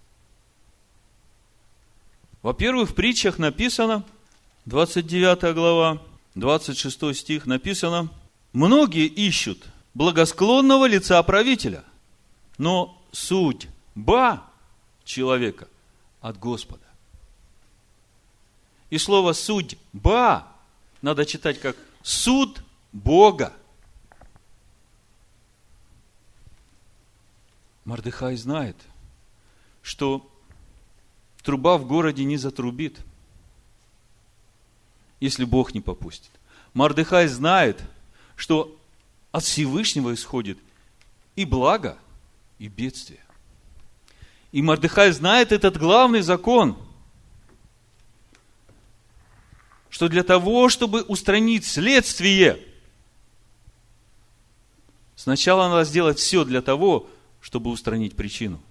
[2.41, 4.03] Во-первых, в притчах написано–
[4.67, 6.01] 29 глава,
[6.35, 8.09] 26 стих написано,
[8.51, 9.63] многие ищут
[9.93, 11.85] благосклонного лица правителя,
[12.57, 14.43] но судьба
[15.05, 15.69] человека
[16.19, 16.83] от Господа.
[18.89, 20.51] И слово судьба
[21.01, 23.53] надо читать как суд Бога.
[27.85, 28.75] Мардыхай знает,
[29.81, 30.29] что
[31.43, 32.99] труба в городе не затрубит–
[35.19, 36.31] если Бог не попустит.
[36.73, 37.81] Мардыхай знает,
[38.35, 38.75] что
[39.31, 40.57] от Всевышнего исходит
[41.35, 41.97] и благо,
[42.59, 43.19] и бедствие.
[44.51, 46.77] И Мардыхай знает этот главный закон,
[49.89, 52.59] что для того, чтобы устранить следствие,
[55.15, 57.07] сначала надо сделать все для того,
[57.41, 58.61] чтобы устранить причину.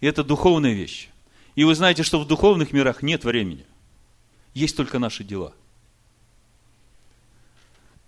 [0.00, 1.08] И это духовная вещь.
[1.54, 3.64] И вы знаете, что в духовных мирах нет времени.
[4.52, 5.52] Есть только наши дела.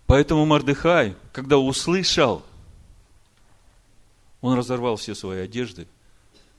[0.06, 2.44] Поэтому Мардыхай, когда услышал,
[4.40, 5.88] он разорвал все свои одежды,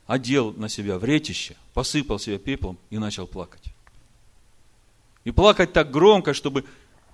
[0.06, 3.67] одел на себя вретище, посыпал себя пеплом и начал плакать.
[5.24, 6.64] И плакать так громко, чтобы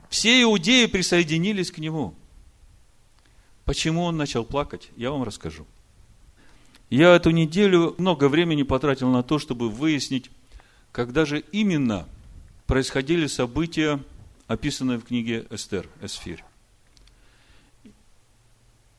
[0.08, 2.14] все иудеи присоединились к нему.
[3.64, 5.66] Почему он начал плакать, я вам расскажу.
[6.90, 10.30] Я эту неделю много времени потратил на то, чтобы выяснить,
[10.92, 12.06] когда же именно
[12.66, 14.00] происходили события,
[14.46, 16.44] описанные в книге Эстер, Эсфирь.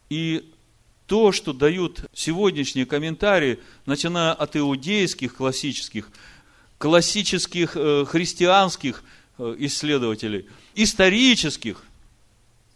[0.10, 0.52] И
[1.08, 6.10] то, что дают сегодняшние комментарии, начиная от иудейских классических,
[6.86, 9.04] классических э, христианских
[9.40, 10.46] э, исследователей,
[10.76, 11.82] исторических,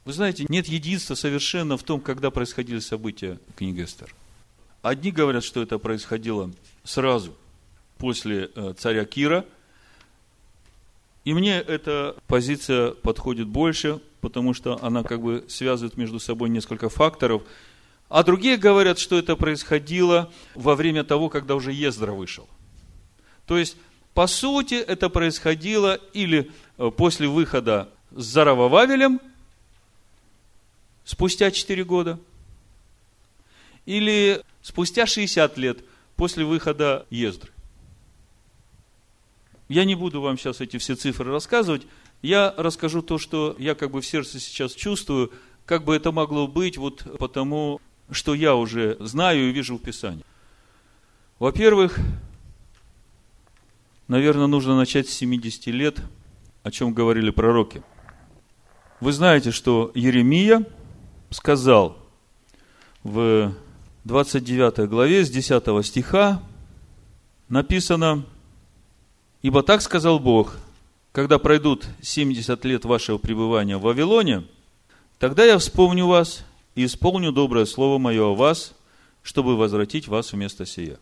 [0.03, 4.11] вы знаете, нет единства совершенно в том, когда происходили события книги Эстер.
[4.81, 6.51] Одни говорят, что это происходило
[6.83, 7.35] сразу
[7.99, 9.45] после э, царя Кира–
[11.25, 16.89] и мне эта позиция подходит больше, потому что она как бы связывает между собой несколько
[16.89, 17.43] факторов.
[18.07, 22.47] А другие говорят, что это происходило во время того, когда уже Ездра вышел.
[23.45, 23.77] То есть,
[24.13, 29.19] по сути, это происходило или э, после выхода с Заравававелем,
[31.05, 32.19] спустя 4 года,
[33.85, 35.79] или спустя 60 лет
[36.15, 37.51] после выхода Ездры.
[39.69, 41.83] Я не буду вам сейчас эти все цифры рассказывать.
[42.21, 45.31] Я расскажу то, что я как бы в сердце сейчас чувствую,
[45.65, 47.79] как бы это могло быть, вот потому,
[48.11, 50.25] что я уже знаю и вижу в Писании.
[51.37, 51.99] Во-первых,
[54.09, 56.01] наверное, нужно начать с 70 лет,
[56.63, 57.81] о чем говорили пророки.
[58.99, 60.65] Вы знаете, что Еремия
[61.29, 61.97] сказал
[63.03, 63.53] в
[64.03, 66.43] 29 главе с 10 стиха,
[67.47, 68.25] написано–
[69.41, 70.57] Ибо так сказал Бог,
[71.13, 74.43] когда пройдут 70 лет вашего пребывания в Вавилоне,
[75.17, 76.43] тогда я вспомню вас
[76.75, 78.75] и исполню доброе слово мое о вас,
[79.23, 80.99] чтобы возвратить вас вместо сия.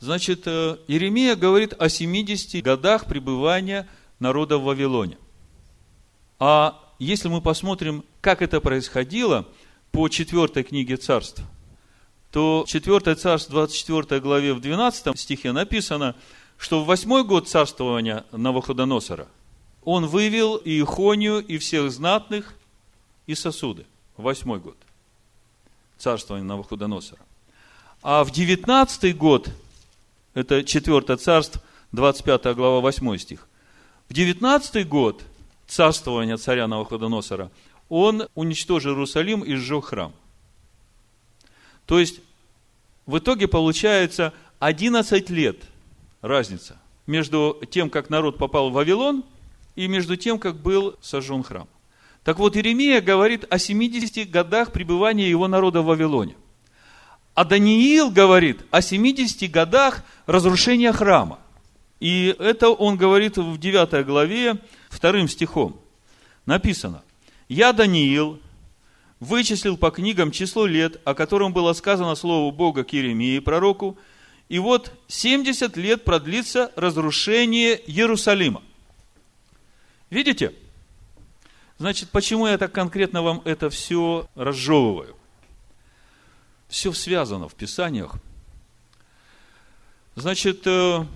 [0.00, 3.88] Значит, э, Иеремия говорит о 70 годах пребывания
[4.18, 5.18] народа в Вавилоне.
[6.38, 9.46] А если мы посмотрим, как это происходило
[9.92, 11.42] по четвертой книге царств,
[12.30, 16.14] то 4 царств, 24 главе в 12 стихе написано–
[16.58, 19.28] что в восьмой год царствования Навуходоносора
[19.82, 22.54] он вывел и Ихонию, и всех знатных,
[23.26, 23.84] и сосуды.
[24.16, 24.76] Восьмой год
[25.98, 27.20] царствования Навуходоносора.
[28.02, 29.50] А в девятнадцатый год,
[30.34, 31.62] это четвертое царство,
[31.92, 33.48] 25 глава, 8 стих,
[34.08, 35.22] в девятнадцатый год
[35.66, 37.50] царствования царя Навуходоносора
[37.88, 40.12] он уничтожил Иерусалим и сжег храм.
[41.86, 42.20] То есть,
[43.06, 45.56] в итоге получается 11 лет–
[46.24, 49.24] разница между тем, как народ попал в Вавилон,
[49.76, 51.68] и между тем, как был сожжен храм.
[52.22, 56.36] Так вот, Иеремия говорит о 70 годах пребывания его народа в Вавилоне.
[57.34, 61.40] А Даниил говорит о 70 годах разрушения храма.
[61.98, 64.58] И это он говорит в 9 главе,
[64.88, 65.80] вторым стихом.
[66.46, 67.02] Написано,
[67.48, 68.40] «Я, Даниил,
[69.18, 73.98] вычислил по книгам число лет, о котором было сказано слово Бога к Иеремии, пророку,
[74.48, 78.62] и вот 70 лет продлится разрушение Иерусалима.
[80.10, 80.52] Видите?
[81.78, 85.16] Значит, почему я так конкретно вам это все разжевываю?
[86.74, 88.16] Все связано в Писаниях.
[90.16, 91.06] Значит, э,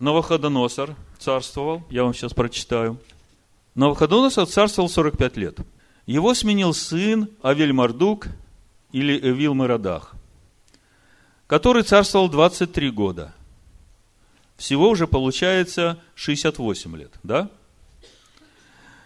[0.00, 2.98] Новоходоносор царствовал, я вам сейчас прочитаю.
[3.76, 5.58] Новоходоносор царствовал 45 лет.
[6.06, 8.26] Его сменил сын Авель Мардук
[8.90, 10.16] или Эвил Мирадах,
[11.46, 13.32] который царствовал 23 года.
[14.56, 17.50] Всего уже получается 68 лет, да?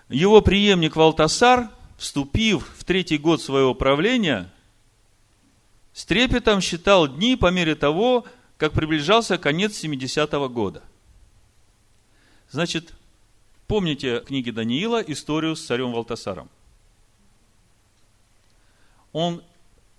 [0.08, 4.50] Его преемник Валтасар, вступив в третий год своего правления,
[5.98, 8.24] с трепетом считал дни по мере того,
[8.56, 10.84] как приближался конец 70-го года.
[12.50, 12.94] Значит,
[13.66, 16.48] помните книги Даниила, историю с царем Валтасаром.
[19.12, 19.42] Он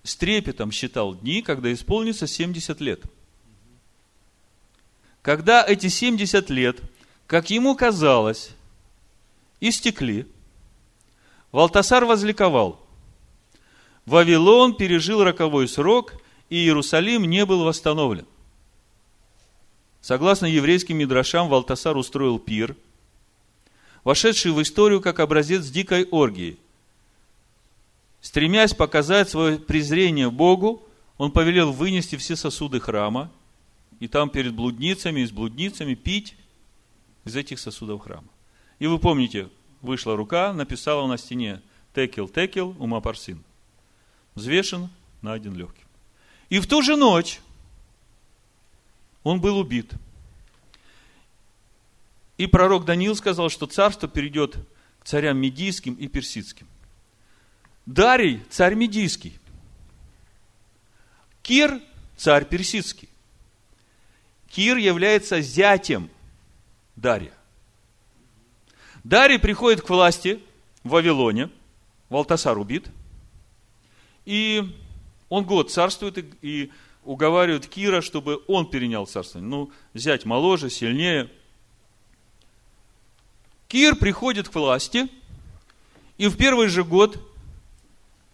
[0.04, 3.04] с трепетом считал дни, когда исполнится 70 лет.
[5.22, 6.80] Когда эти 70 лет,
[7.28, 8.52] как ему казалось,
[9.60, 10.26] истекли,
[11.52, 12.89] Валтасар возликовал.
[14.10, 16.16] Вавилон пережил роковой срок,
[16.50, 18.26] и Иерусалим не был восстановлен.
[20.02, 22.76] Согласно еврейским мидрашам, Валтасар устроил пир,
[24.04, 26.58] вошедший в историю как образец дикой оргии.
[28.20, 30.82] Стремясь показать свое презрение Богу,
[31.20, 33.30] он повелел вынести все сосуды храма,
[34.00, 36.36] и там перед блудницами и с блудницами пить
[37.26, 38.28] из этих сосудов храма.
[38.80, 39.50] И вы помните,
[39.82, 41.62] вышла рука, написала на стене
[41.94, 43.44] «Текел, текел, умапарсин».
[44.36, 44.90] Взвешен,
[45.22, 45.86] найден легким.
[46.50, 47.40] И в ту же ночь
[49.24, 49.92] он был убит.
[52.38, 54.58] И пророк Даниил сказал, что царство перейдет
[55.00, 56.68] к царям медийским и персидским.
[57.86, 59.38] Дарий– царь медийский.
[61.42, 61.82] Кир–
[62.18, 63.10] царь персидский.
[64.48, 66.10] Кир является зятем
[66.96, 67.34] Дария.
[69.04, 70.42] Дарий приходит к власти
[70.84, 71.50] в Вавилоне,
[72.10, 72.90] Валтасар убит,
[74.30, 74.64] и
[75.28, 76.72] он год царствует, и
[77.04, 79.40] уговаривают Кира, чтобы он перенял царство.
[79.40, 81.32] Ну, взять моложе, сильнее.
[83.68, 85.10] Кир приходит к власти,
[86.20, 87.18] и в первый же год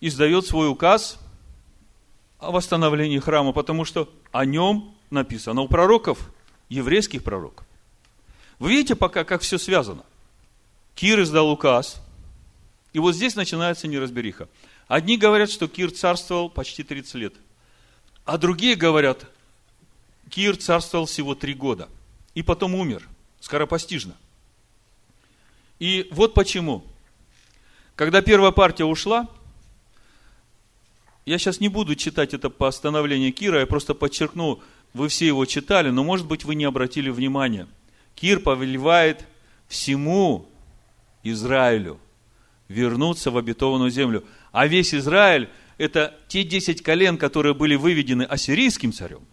[0.01, 1.17] издает свой указ
[2.39, 6.29] о восстановлении храма, потому что о нем написано у пророков,
[6.67, 7.65] еврейских пророков.
[8.59, 10.03] Вы видите пока, как все связано.
[10.93, 12.01] Кир издал указ,
[12.91, 14.49] и вот здесь начинается неразбериха.
[14.87, 17.33] Одни говорят, что Кир царствовал почти 30 лет.
[18.23, 19.25] А другие говорят,
[20.29, 21.89] Кир царствовал всего три года.
[22.33, 23.07] И потом умер,
[23.39, 24.15] скоропостижно.
[25.79, 26.83] И вот почему.
[27.95, 29.27] Когда первая партия ушла,
[31.25, 34.61] я сейчас не буду читать это постановление Кира, я просто подчеркну,
[34.93, 37.67] вы все его читали, но, может быть, вы не обратили внимания.
[38.13, 39.25] Кир повелевает
[39.67, 40.47] всему
[41.23, 41.99] Израилю
[42.67, 44.23] вернуться в обетованную землю.
[44.55, 49.27] А весь Израиль это те десять колен, которые были выведены ассирийским царем,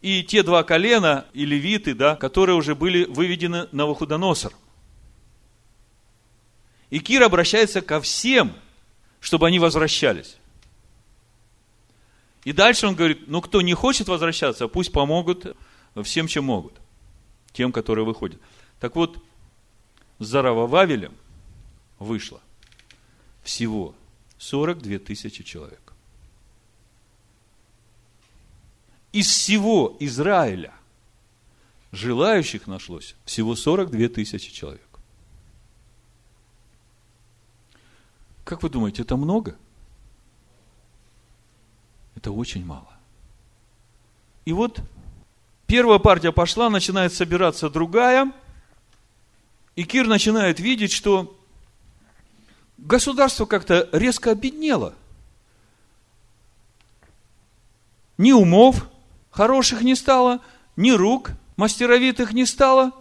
[0.00, 4.58] и те два колена, и левиты, да, которые уже были выведены Навуходоносором.
[6.90, 8.52] И Кир обращается ко всем,
[9.20, 10.38] чтобы они возвращались.
[12.42, 15.56] И дальше он говорит, ну кто не хочет возвращаться, пусть помогут
[16.02, 16.72] всем, чем могут.
[17.52, 18.40] Тем, которые выходят.
[18.80, 19.22] Так вот,
[20.18, 21.14] за Равававелем
[22.00, 22.40] вышло
[23.44, 23.94] всего
[24.40, 25.92] 42 тысячи человек.
[29.12, 30.72] Из всего Израиля
[31.92, 34.88] желающих нашлось всего 42 тысячи человек.
[38.44, 39.56] Как вы думаете, это много?
[42.16, 42.92] Это очень мало.
[44.46, 44.80] И вот
[45.66, 48.32] первая партия пошла, начинает собираться другая,
[49.76, 51.39] и Кир начинает видеть, что
[52.80, 54.94] государство как-то резко обеднело.
[58.18, 58.88] Ни умов
[59.30, 60.40] хороших не стало,
[60.76, 62.92] ни рук мастеровитых не стало,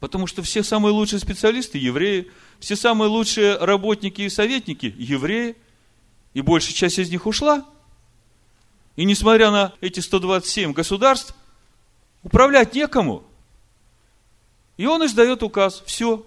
[0.00, 5.56] потому что все самые лучшие специалисты– евреи, все самые лучшие работники и советники– евреи,
[6.34, 7.64] и большая часть из них ушла.
[8.96, 11.34] И несмотря на эти 127 государств,
[12.22, 13.24] управлять некому.
[14.76, 16.26] И он издает указ, все,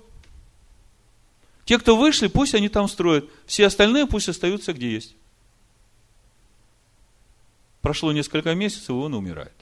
[1.66, 3.30] Те, кто вышли, пусть они там строят.
[3.45, 5.16] Все остальные пусть остаются где есть.
[7.82, 9.53] Прошло несколько месяцев, и он умирает.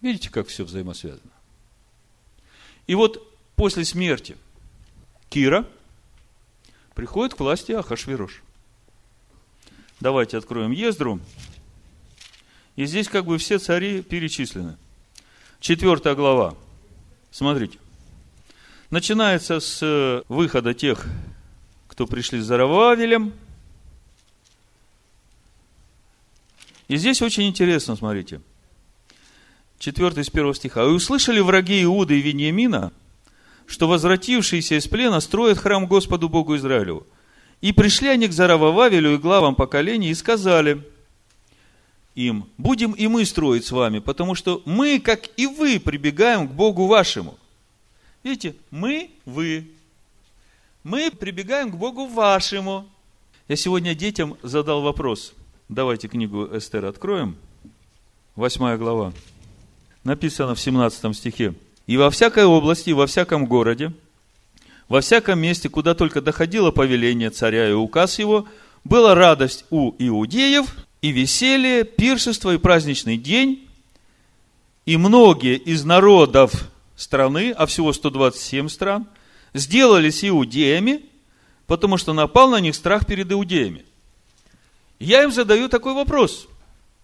[0.00, 1.30] Видите, как все взаимосвязано?
[2.86, 4.36] И вот после смерти
[5.30, 5.66] Кира
[6.94, 8.42] приходит к власти Ахашвирош.
[10.00, 11.20] Давайте откроем Ездру.
[12.76, 14.76] И здесь как бы все цари перечислены.
[15.60, 16.56] Четвертая глава.
[17.30, 17.78] Смотрите.
[18.90, 21.06] Начинается с э, выхода тех,
[21.88, 23.32] кто пришли за Рававелем.
[26.88, 28.40] И здесь очень интересно, смотрите.
[29.78, 30.82] Четвертый с первого стиха.
[30.84, 32.92] «И услышали враги Иуды и Вениамина,
[33.66, 37.06] что возвратившиеся из плена строят храм Господу Богу Израилю.
[37.60, 40.82] И пришли они к Заравававелю и главам поколений и сказали
[42.14, 46.52] им, будем и мы строить с вами, потому что мы, как и вы, прибегаем к
[46.52, 47.38] Богу вашему.
[48.24, 49.66] Видите, мы, вы.
[50.82, 52.88] Мы прибегаем к Богу вашему.
[53.48, 55.34] Я сегодня детям задал вопрос.
[55.68, 57.36] Давайте книгу Эстер откроем.
[58.34, 59.12] Восьмая глава.
[60.04, 61.54] Написано в 17 стихе.
[61.86, 63.92] «И во всякой области, во всяком городе,
[64.88, 68.48] во всяком месте, куда только доходило повеление царя и указ его,
[68.84, 73.68] была радость у иудеев, и веселье, пиршество и праздничный день,
[74.86, 79.06] и многие из народов страны, а всего 127 стран,
[79.52, 81.04] сделались иудеями,
[81.66, 83.84] потому что напал на них страх перед иудеями.
[84.98, 86.46] Я им задаю такой вопрос.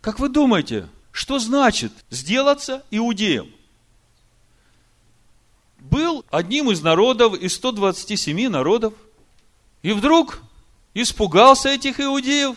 [0.01, 3.51] Как вы думаете, что значит сделаться иудеем?
[5.79, 8.95] Был одним из народов, из 127 народов,
[9.83, 10.43] и вдруг
[10.95, 12.57] испугался этих иудеев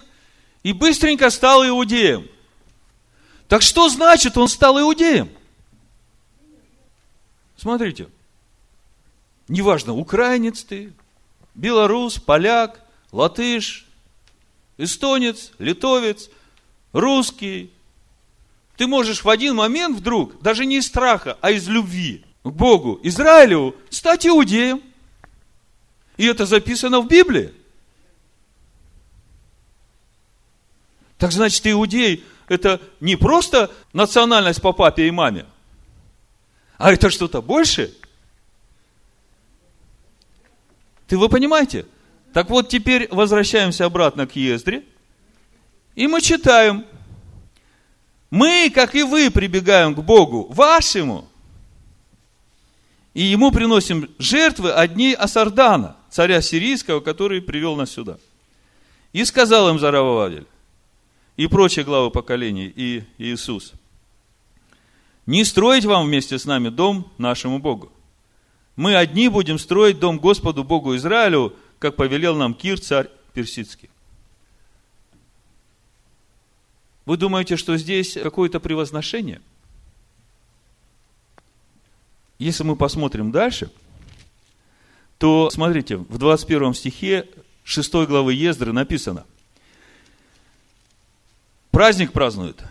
[0.61, 2.27] и быстренько стал иудеем.
[3.47, 5.29] Так что значит он стал иудеем?
[7.63, 8.09] Смотрите,
[9.47, 10.91] неважно, украинец ты,
[11.55, 12.81] белорус, поляк,
[13.13, 13.85] латыш,
[14.77, 16.29] эстонец, литовец,
[16.91, 17.71] русский.
[18.75, 22.99] Ты можешь в один момент вдруг, даже не из страха, а из любви к Богу,
[23.01, 24.81] Израилю, стать иудеем.
[26.17, 27.53] И это записано в Библии.
[31.17, 35.45] Так значит, иудей– это не просто национальность по папе и маме,
[36.77, 37.91] а это что-то большее.
[41.07, 41.85] Ты вы понимаете?
[42.33, 44.83] Так вот, теперь возвращаемся обратно к Ездре.
[45.95, 46.85] И мы читаем.
[48.31, 51.29] Мы, как и вы, прибегаем к Богу вашему.
[53.13, 58.17] И ему приносим жертвы одни Асардана, царя сирийского, который привел нас сюда.
[59.11, 60.47] И сказал им Зарававель,
[61.37, 63.73] и прочие главы поколений, и Иисус–
[65.25, 67.91] не строить вам вместе с нами дом нашему Богу.
[68.75, 73.89] Мы одни будем строить дом Господу Богу Израилю, как повелел нам Кир, царь персидский.
[77.05, 79.41] Вы думаете, что здесь какое-то превозношение?
[82.39, 83.71] Если мы посмотрим дальше,
[85.17, 87.29] то, смотрите, в 21 стихе
[87.63, 89.25] 6 главы Ездры написано,
[91.71, 92.63] праздник празднует,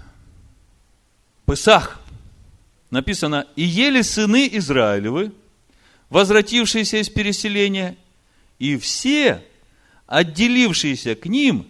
[1.47, 2.02] Песах,
[2.93, 5.33] написано, и ели сыны Израилевы,
[6.11, 7.97] возвратившиеся из переселения,
[8.59, 9.43] и все,
[10.07, 11.67] отделившиеся к ним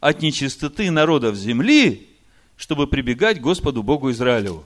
[0.00, 2.08] от нечистоты народов земли,
[2.56, 4.64] чтобы прибегать к Господу Богу Израилеву.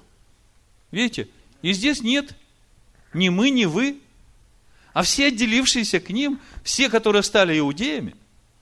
[0.92, 1.28] Видите?
[1.62, 2.32] И здесь нет
[3.12, 3.98] ни мы, ни вы,
[4.92, 8.14] а все отделившиеся к ним, все, которые стали иудеями,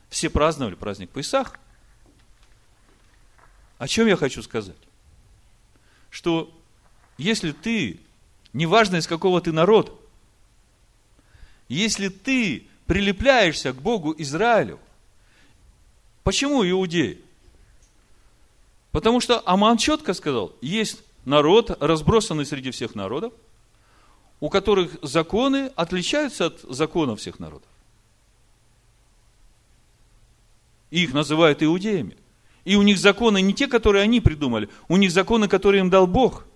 [0.09, 1.59] все праздновали праздник Песах.
[3.77, 4.77] О чем я хочу сказать?
[6.09, 6.56] Что
[7.19, 8.01] если ты,
[8.53, 9.93] неважно из какого ты народа,
[11.69, 14.79] если ты прилепляешься к Богу Израилю,
[16.23, 17.21] почему иудеи?
[18.93, 23.33] Потому что Аман четко сказал, есть народ, разбросанный среди всех народов,
[24.41, 27.69] у которых законы отличаются от законов всех народов.
[30.91, 32.17] И их называют иудеями.
[32.65, 36.07] И у них законы не те, которые они придумали, у них законы, которые им дал
[36.07, 36.45] Бог–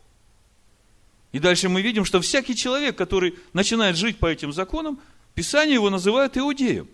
[1.33, 5.01] и дальше мы видим, что всякий человек, который начинает жить по этим законам,
[5.35, 6.89] Писание его называет иудеем.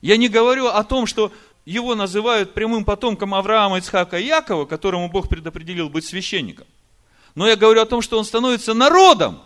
[0.00, 1.32] Я не говорю о том, что
[1.64, 6.66] его называют прямым потомком Авраама, Ицхака и Якова, которому Бог предопределил быть священником.
[7.34, 9.40] Но я говорю о том, что он становится народом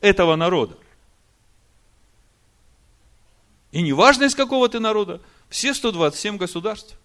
[0.00, 0.76] этого народа.
[3.72, 6.96] И неважно из какого ты народа, все 127 государств.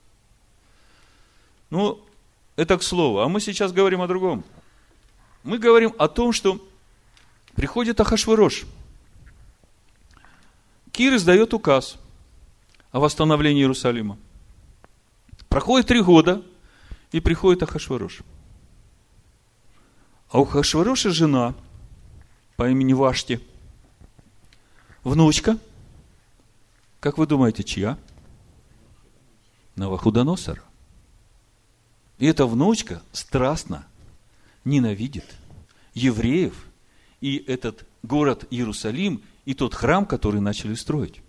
[1.69, 2.03] Ну,
[2.55, 3.19] это к слову.
[3.19, 4.43] А мы сейчас говорим о другом
[5.49, 6.63] мы говорим о том, что
[7.55, 8.65] приходит Ахашвырош.
[10.91, 11.97] Кир издает указ
[12.91, 14.19] о восстановлении Иерусалима.
[15.49, 16.43] Проходит три года,
[17.11, 18.19] и приходит Ахашварош.
[20.29, 21.55] А у Ахашвароша жена
[22.55, 23.41] по имени Вашти,
[25.03, 25.57] внучка,
[26.99, 27.97] как вы думаете, чья?
[29.75, 30.61] Навахудоносора.
[32.19, 33.87] И эта внучка страстно
[34.63, 35.38] ненавидит
[35.93, 36.53] евреев
[37.21, 41.21] и этот город Иерусалим и тот храм, который начали строить.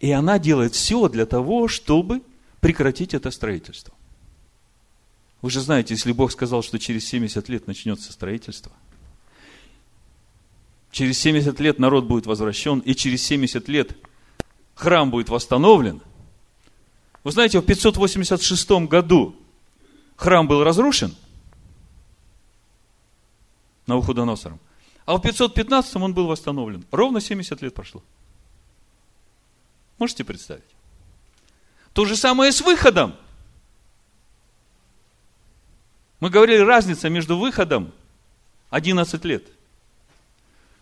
[0.00, 2.22] И она делает все для того, чтобы
[2.60, 3.94] прекратить это строительство.
[5.40, 8.72] Вы же знаете, если Бог сказал, что через 70 лет начнется строительство,
[10.90, 13.96] через 70 лет народ будет возвращен, и через 70 лет
[14.74, 16.00] храм будет восстановлен.
[17.24, 19.36] Вы знаете, в 586 году
[20.16, 21.14] храм был разрушен
[23.86, 24.60] Навуходоносором,
[25.06, 26.84] а в 515 он был восстановлен.
[26.90, 28.02] Ровно 70 лет прошло.
[29.98, 30.64] Можете представить?
[31.92, 33.14] То же самое с выходом.
[36.20, 37.92] Мы говорили, разница между выходом
[38.70, 39.44] 11 лет.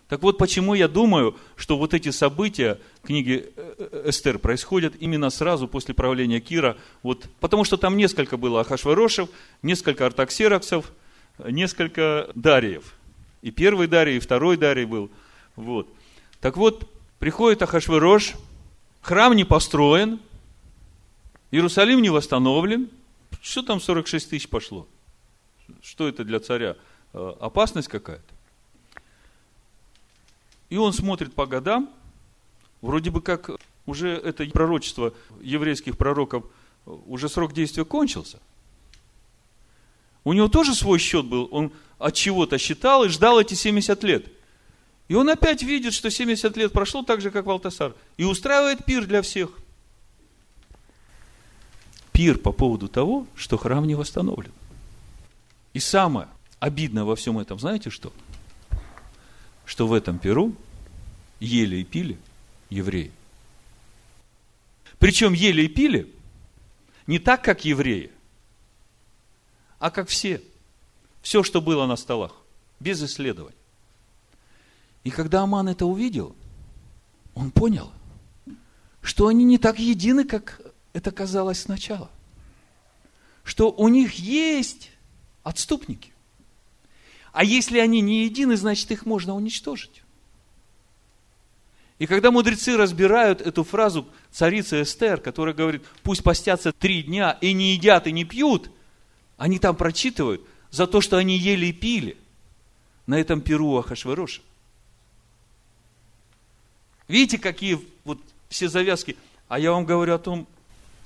[0.07, 5.29] Так вот, почему я думаю, что вот эти события книги э, э, Эстер происходят именно
[5.29, 6.77] сразу после правления Кира.
[7.01, 9.29] Вот, потому что там несколько было Ахашварошев,
[9.61, 10.91] несколько артаксероксов,
[11.39, 12.93] несколько Дариев.
[13.41, 15.09] И первый Дарий, и второй Дарий был.
[15.55, 15.87] Вот.
[16.39, 18.33] Так вот, приходит Ахашварош,
[19.01, 20.19] храм не построен,
[21.51, 22.89] Иерусалим не восстановлен.
[23.41, 24.87] Что там 46 тысяч пошло?
[25.83, 26.77] Что это для царя?
[27.13, 28.23] Э, опасность какая-то?
[30.69, 31.93] И он смотрит по годам,
[32.81, 33.51] вроде бы как
[33.85, 36.45] уже это пророчество еврейских пророков,
[36.85, 38.39] уже срок действия кончился.
[40.23, 44.25] У него тоже свой счет был, он от чего-то считал и ждал эти 70 лет.
[45.07, 49.05] И он опять видит, что 70 лет прошло так же, как Валтасар, и устраивает пир
[49.05, 49.51] для всех.
[52.11, 54.51] Пир по поводу того, что храм не восстановлен.
[55.73, 56.27] И самое
[56.59, 58.13] обидное во всем этом, знаете что?
[59.65, 60.55] что в этом Перу
[61.39, 62.17] ели и пили
[62.69, 63.11] евреи.
[64.99, 66.07] Причем ели и пили
[67.07, 68.11] не так, как евреи,
[69.83, 70.41] а как все.
[71.21, 72.31] Все, что было на столах,
[72.79, 73.57] без исследований.
[75.03, 76.37] И когда Аман это увидел,
[77.35, 77.91] он понял,
[79.01, 80.61] что они не так едины, как
[80.93, 82.09] это казалось сначала.
[83.43, 84.89] Что у них есть
[85.43, 86.13] отступники.
[87.33, 90.01] А если они не едины, значит их можно уничтожить.
[91.99, 97.51] И когда мудрецы разбирают эту фразу царицы Эстер, которая говорит, пусть постятся три дня и
[97.51, 98.71] не едят и не пьют,
[99.43, 100.41] они там прочитывают
[100.71, 102.17] за то, что они ели и пили
[103.07, 104.41] на этом перу Ахашвероша.
[107.07, 108.19] Видите, какие вот
[108.49, 109.17] все завязки.
[109.47, 110.47] А я вам говорю о том,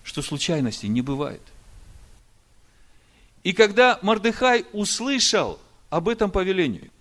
[0.03, 1.41] что случайностей не бывает.
[3.43, 5.59] И когда Мардыхай услышал–
[5.89, 6.91] об этом повелении.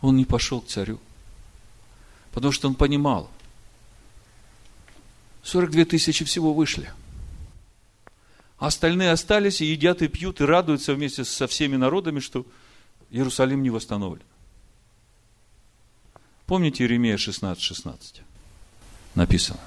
[0.00, 0.98] Он не пошел к царю,
[2.32, 3.30] потому что он понимал,
[5.42, 6.92] 42 тысячи всего вышли.
[8.58, 12.46] Остальные остались и едят, и пьют, и радуются вместе со всеми народами, что
[13.10, 14.24] Иерусалим не восстановлен.
[16.46, 18.22] Помните Иеремия 16, 16?
[19.14, 19.60] Написано.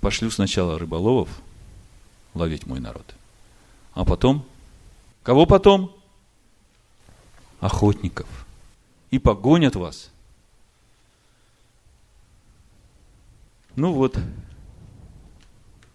[0.00, 1.28] Пошлю сначала рыболовов
[2.34, 3.14] ловить мой народ.
[3.94, 4.44] А потом?
[5.22, 5.94] Кого потом?
[7.62, 8.26] охотников
[9.12, 10.10] и погонят вас.
[13.76, 14.18] Ну вот,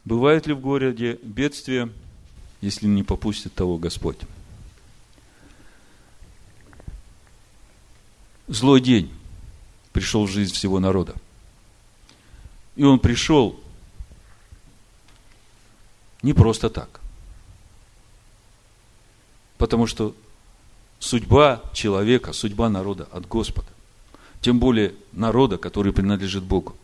[0.08, 1.92] бывает ли в городе бедствие,
[2.62, 4.18] если не попустит того Господь?
[8.48, 9.12] Злой день
[9.92, 11.14] пришел в жизнь всего народа.
[12.78, 13.60] И он пришел
[16.22, 17.02] не просто так.
[19.58, 20.16] Потому что
[21.00, 23.68] судьба человека, судьба народа от Господа.
[24.40, 26.78] Тем более народа, который принадлежит Богу.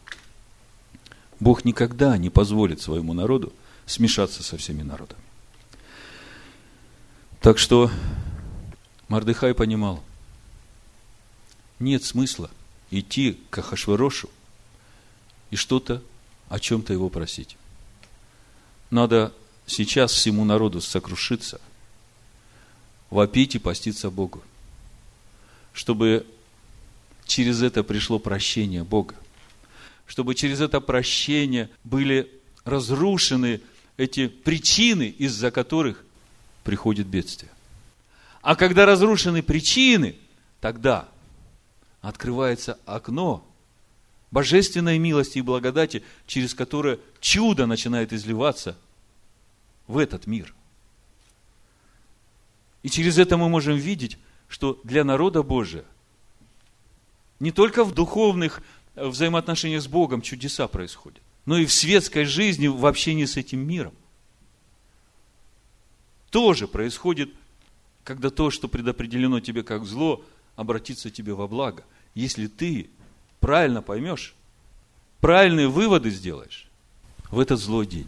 [1.44, 3.52] Бог никогда не позволит своему народу
[3.86, 5.22] смешаться со всеми народами.
[7.42, 7.92] Так что
[9.10, 10.02] Мардыхай понимал,
[11.80, 12.50] нет смысла
[12.92, 14.30] идти к Ахашверошу
[15.52, 16.02] и что-то
[16.48, 17.58] о чем-то его просить.
[18.90, 19.34] Надо
[19.66, 21.60] сейчас всему народу сокрушиться–
[23.10, 24.42] вопить и поститься Богу.
[25.74, 26.26] Чтобы
[27.26, 29.16] через это пришло прощение Бога.
[30.06, 32.32] Чтобы через это прощение были
[32.66, 33.62] разрушены
[33.98, 36.04] эти причины, из-за которых
[36.64, 37.52] приходит бедствие.
[38.42, 40.16] А когда разрушены причины,
[40.60, 41.08] тогда
[42.02, 43.46] открывается окно
[44.32, 48.76] божественной милости и благодати, через которое чудо начинает изливаться
[49.88, 50.54] в этот мир.
[52.82, 54.18] И через это мы можем видеть,
[54.50, 55.86] что для народа Божия
[57.40, 58.62] не только в духовных
[58.96, 63.94] взаимоотношениях с Богом чудеса происходят, но и в светской жизни, в общении с этим миром.
[66.30, 67.30] Тоже происходит,
[68.04, 70.24] когда то, что предопределено тебе как зло,
[70.56, 71.84] обратится тебе во благо.
[72.16, 72.90] Если ты
[73.40, 74.36] правильно поймешь,
[75.20, 76.68] правильные выводы сделаешь
[77.30, 78.08] в этот злой день.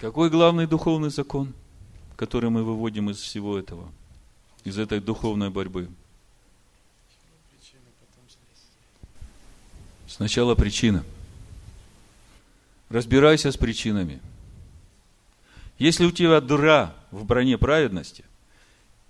[0.00, 1.52] Какой главный духовный закон,
[2.16, 3.90] который мы выводим из всего этого,
[4.64, 5.88] из этой духовной борьбы?
[10.08, 11.04] Сначала причина.
[12.88, 14.20] Разбирайся с причинами.
[15.78, 18.24] Если у тебя дыра в броне праведности,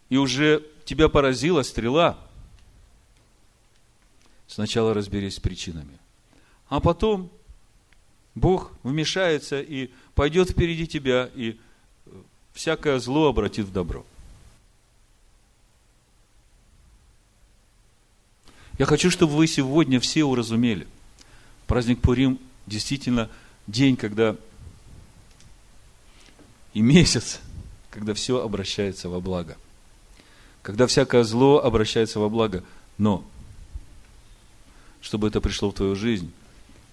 [0.08, 2.18] и уже тебя поразила стрела,
[4.48, 5.98] сначала разберись с причинами.
[6.68, 7.30] А потом
[8.34, 11.58] Бог вмешается и пойдет впереди тебя, и
[12.52, 14.04] всякое зло обратит в добро.
[18.78, 20.86] Я хочу, чтобы вы сегодня все уразумели.
[21.66, 23.28] Праздник Пурим действительно
[23.66, 24.36] день, когда
[26.74, 27.40] и месяц,
[27.90, 29.56] когда все обращается во благо.
[30.62, 32.62] Когда всякое зло обращается во благо.
[32.98, 33.24] Но,
[35.00, 36.32] чтобы это пришло в твою жизнь,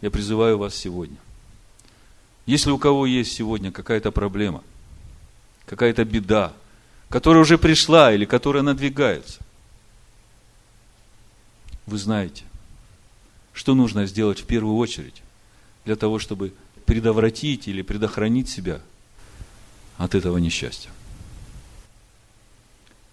[0.02, 1.18] я призываю вас сегодня.
[2.48, 4.64] Если у кого есть сегодня какая-то проблема,
[5.66, 6.54] какая-то беда,
[7.10, 9.45] которая уже пришла или которая надвигается,
[11.86, 12.44] вы знаете,
[13.54, 15.22] что нужно сделать в первую очередь
[15.86, 16.54] для того, чтобы
[16.86, 18.82] предотвратить или предохранить себя
[19.98, 20.92] от этого несчастья.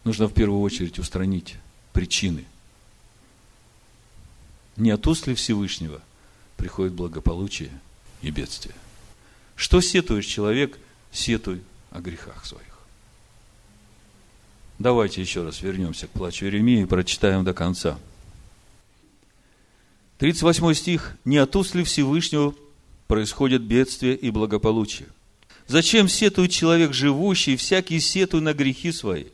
[0.05, 1.57] Нужно в первую очередь устранить
[1.93, 2.45] причины.
[4.77, 6.01] Не от устли Всевышнего
[6.57, 7.70] приходит благополучие
[8.20, 8.75] и бедствие.
[9.55, 10.79] Что сетуешь человек,
[11.12, 12.66] сетуй о грехах своих.
[14.79, 17.99] Давайте еще раз вернемся к плачу Иеремии и прочитаем до конца.
[20.23, 21.16] 38 стих.
[21.25, 22.55] «Не от устли Всевышнего
[23.09, 25.09] происходят бедствия и благополучие.
[25.66, 29.25] Зачем сетует человек живущий, всякий сетуй на грехи свои?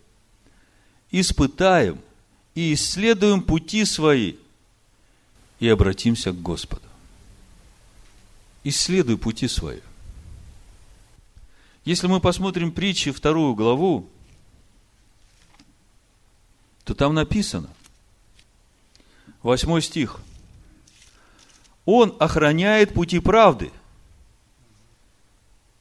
[1.10, 2.00] Испытаем
[2.54, 4.36] и исследуем пути свои
[5.60, 6.88] и обратимся к Господу.
[8.64, 9.80] Исследуй пути свои.
[11.84, 14.08] Если мы посмотрим притчи вторую главу,
[16.84, 17.68] то там написано,
[19.42, 20.18] восьмой стих–
[21.90, 23.72] он охраняет пути правды.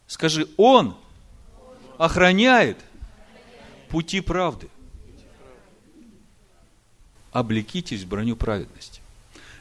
[0.07, 0.95] Скажи, Он
[1.97, 2.77] охраняет
[3.89, 4.69] пути правды.
[7.33, 9.01] Облекитесь в броню праведности.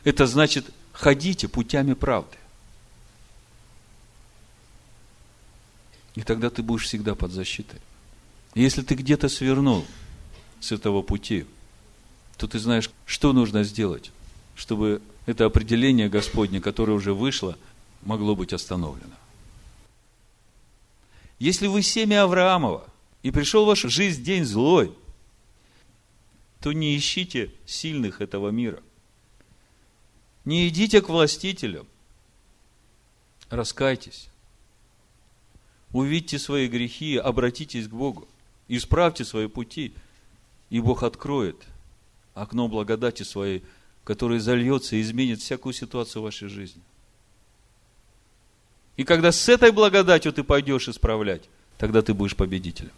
[0.04, 2.36] Это значит, ходите путями правды.
[6.14, 7.80] И тогда ты будешь всегда под защитой.
[8.54, 9.84] Если ты где-то свернул
[10.60, 11.44] с этого пути,
[12.36, 14.12] то ты знаешь, что нужно сделать,
[14.54, 17.58] чтобы это определение Господне, которое уже вышло,
[18.02, 19.14] могло быть остановлено.
[21.38, 22.88] Если вы семя Авраамова,
[23.22, 24.94] и пришел в вашу жизнь день злой,
[26.60, 28.80] то не ищите сильных этого мира.
[30.44, 31.88] Не идите к властителям.
[33.50, 34.28] Раскайтесь.
[35.92, 38.28] Увидьте свои грехи, обратитесь к Богу.
[38.68, 39.92] Исправьте свои пути,
[40.70, 41.56] и Бог откроет
[42.34, 43.64] окно благодати своей
[44.06, 46.80] который зальется и изменит всякую ситуацию в вашей жизни.
[48.96, 51.42] И когда с этой благодатью ты пойдешь исправлять,
[51.76, 52.92] тогда ты будешь победителем.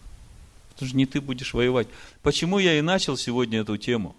[0.69, 1.89] Потому что не ты будешь воевать.
[2.23, 4.15] Почему я и начал сегодня эту тему?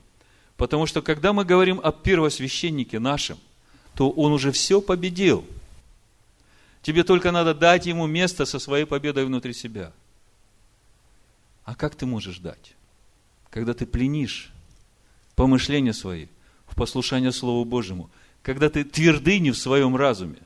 [0.57, 3.37] Потому что когда мы говорим о первосвященнике нашем,
[3.93, 5.45] то он уже все победил.
[6.81, 9.93] Тебе только надо дать ему место со своей победой внутри себя.
[11.65, 12.73] А как ты можешь дать?
[13.51, 14.51] Когда ты пленишь
[15.35, 16.25] помышления свои–
[16.69, 18.09] в послушание Слову Божьему,
[18.41, 20.39] когда ты твердыни в своем разуме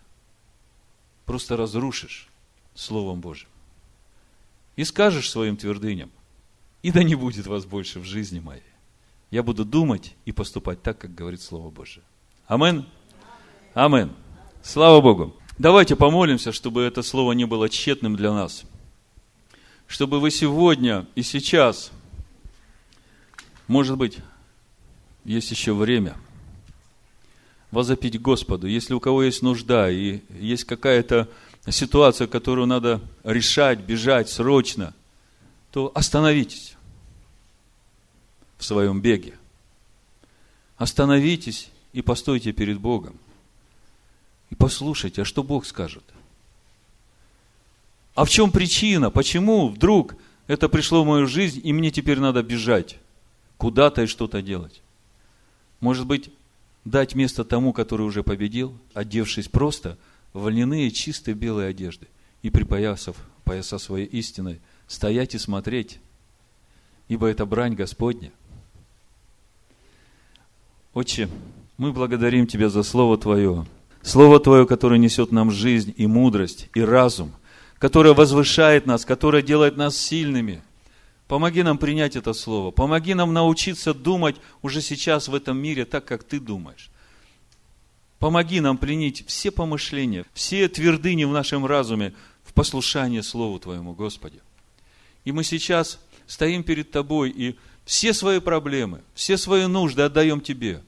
[1.25, 2.27] просто разрушишь
[2.75, 3.47] Словом Божьим.
[4.75, 6.09] И скажешь своим твердыням,
[6.81, 8.63] и да не будет вас больше в жизни моей.
[9.29, 12.03] Я буду думать и поступать так, как говорит Слово Божие.
[12.47, 12.85] Амин.
[13.73, 14.13] Амин.
[14.63, 15.35] Слава Богу.
[15.57, 18.63] Давайте помолимся, чтобы это слово не было тщетным для нас.
[19.87, 21.91] Чтобы вы сегодня и сейчас,
[23.67, 24.17] может быть,
[25.25, 26.15] есть еще время
[27.71, 28.67] возопить Господу.
[28.67, 31.27] Если у кого есть нужда и есть какая-то
[31.69, 34.93] ситуация, которую надо решать, бежать срочно,
[35.71, 36.75] то остановитесь
[38.59, 39.33] в своем беге.
[40.77, 43.17] Остановитесь и постойте перед Богом.
[44.51, 46.03] И послушайте, а что Бог скажет?
[48.13, 49.09] А в чем причина?
[49.09, 50.15] Почему вдруг
[50.45, 52.97] это пришло в мою жизнь, и мне теперь надо бежать
[53.57, 54.82] куда-то и что-то делать?
[55.83, 56.29] Может быть,
[56.85, 59.97] дать место тому, который уже победил, одевшись просто
[60.31, 62.07] в льняные чистые белые одежды
[62.41, 65.99] и припоясав пояса своей истиной, стоять и смотреть,
[67.09, 68.31] ибо это брань Господня.
[70.93, 71.27] Отче,
[71.75, 73.65] мы благодарим Тебя за Слово Твое,
[74.01, 77.33] Слово Твое, которое несет нам жизнь и мудрость, и разум,
[77.77, 80.61] которое возвышает нас, которое делает нас сильными.
[81.33, 82.69] Помоги нам принять это Слово.
[82.69, 86.91] Помоги нам научиться думать уже сейчас в этом мире так, как Ты думаешь.
[88.19, 92.13] Помоги нам принять все помышления, все твердыни в нашем разуме
[92.43, 94.41] в послушание Слову Твоему, Господи.
[95.25, 100.83] И мы сейчас стоим перед Тобой и все свои проблемы, все свои нужды отдаем Тебе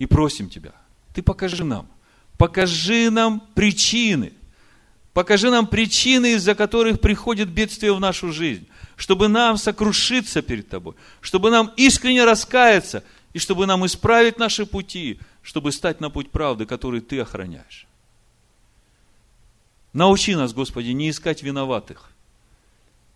[0.00, 0.72] и просим Тебя.
[1.14, 1.88] Ты покажи нам,
[2.38, 4.32] покажи нам причины,
[5.12, 8.66] покажи нам причины, из-за которых приходит бедствие в нашу жизнь,
[8.96, 15.20] чтобы нам сокрушиться перед Тобой, чтобы нам искренне раскаяться и чтобы нам исправить наши пути,
[15.42, 17.86] чтобы стать на путь правды, который Ты охраняешь.
[19.92, 22.10] Научи нас, Господи, не искать виноватых,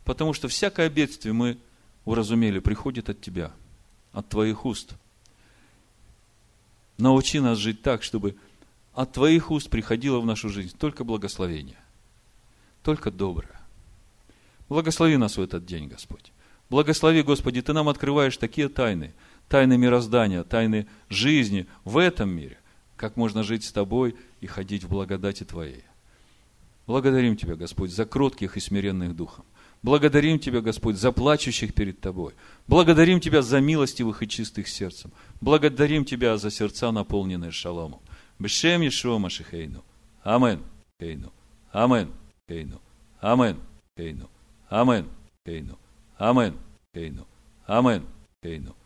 [0.05, 1.59] потому что всякое бедствие мы
[2.05, 3.53] уразумели, приходит от Тебя,
[4.12, 4.93] от Твоих уст.
[6.99, 8.37] Научи нас жить так, чтобы
[8.95, 11.78] от Твоих уст приходило в нашу жизнь только благословение,
[12.83, 13.59] только доброе.
[14.71, 16.33] Благослови нас в этот день, Господь.
[16.71, 19.12] Благослови, Господи, Ты нам открываешь такие тайны,
[19.49, 22.57] тайны мироздания, тайны жизни в этом мире,
[22.97, 25.83] как можно жить с Тобой и ходить в благодати Твоей.
[26.87, 29.45] Благодарим Тебя, Господь, за кротких и смиренных духом.
[29.83, 32.35] Благодарим Тебя, Господь, за плачущих перед Тобой.
[32.68, 35.11] Благодарим Тебя за милостивых и чистых сердцем.
[35.41, 38.01] Благодарим Тебя за сердца, наполненные шаломом.
[38.39, 39.83] Бешем Ешуа Машихейну.
[40.23, 40.62] Амен.
[41.01, 41.33] Кейну.
[41.73, 42.12] Амен.
[42.47, 42.81] Кейну.
[43.21, 43.59] Амен.
[43.97, 44.31] Кейну.
[44.71, 45.09] Амен.
[45.45, 45.77] Кейну.
[46.16, 46.57] Амен.
[46.95, 47.27] Кейну.
[47.66, 48.07] Амен.
[48.41, 48.77] Кейну.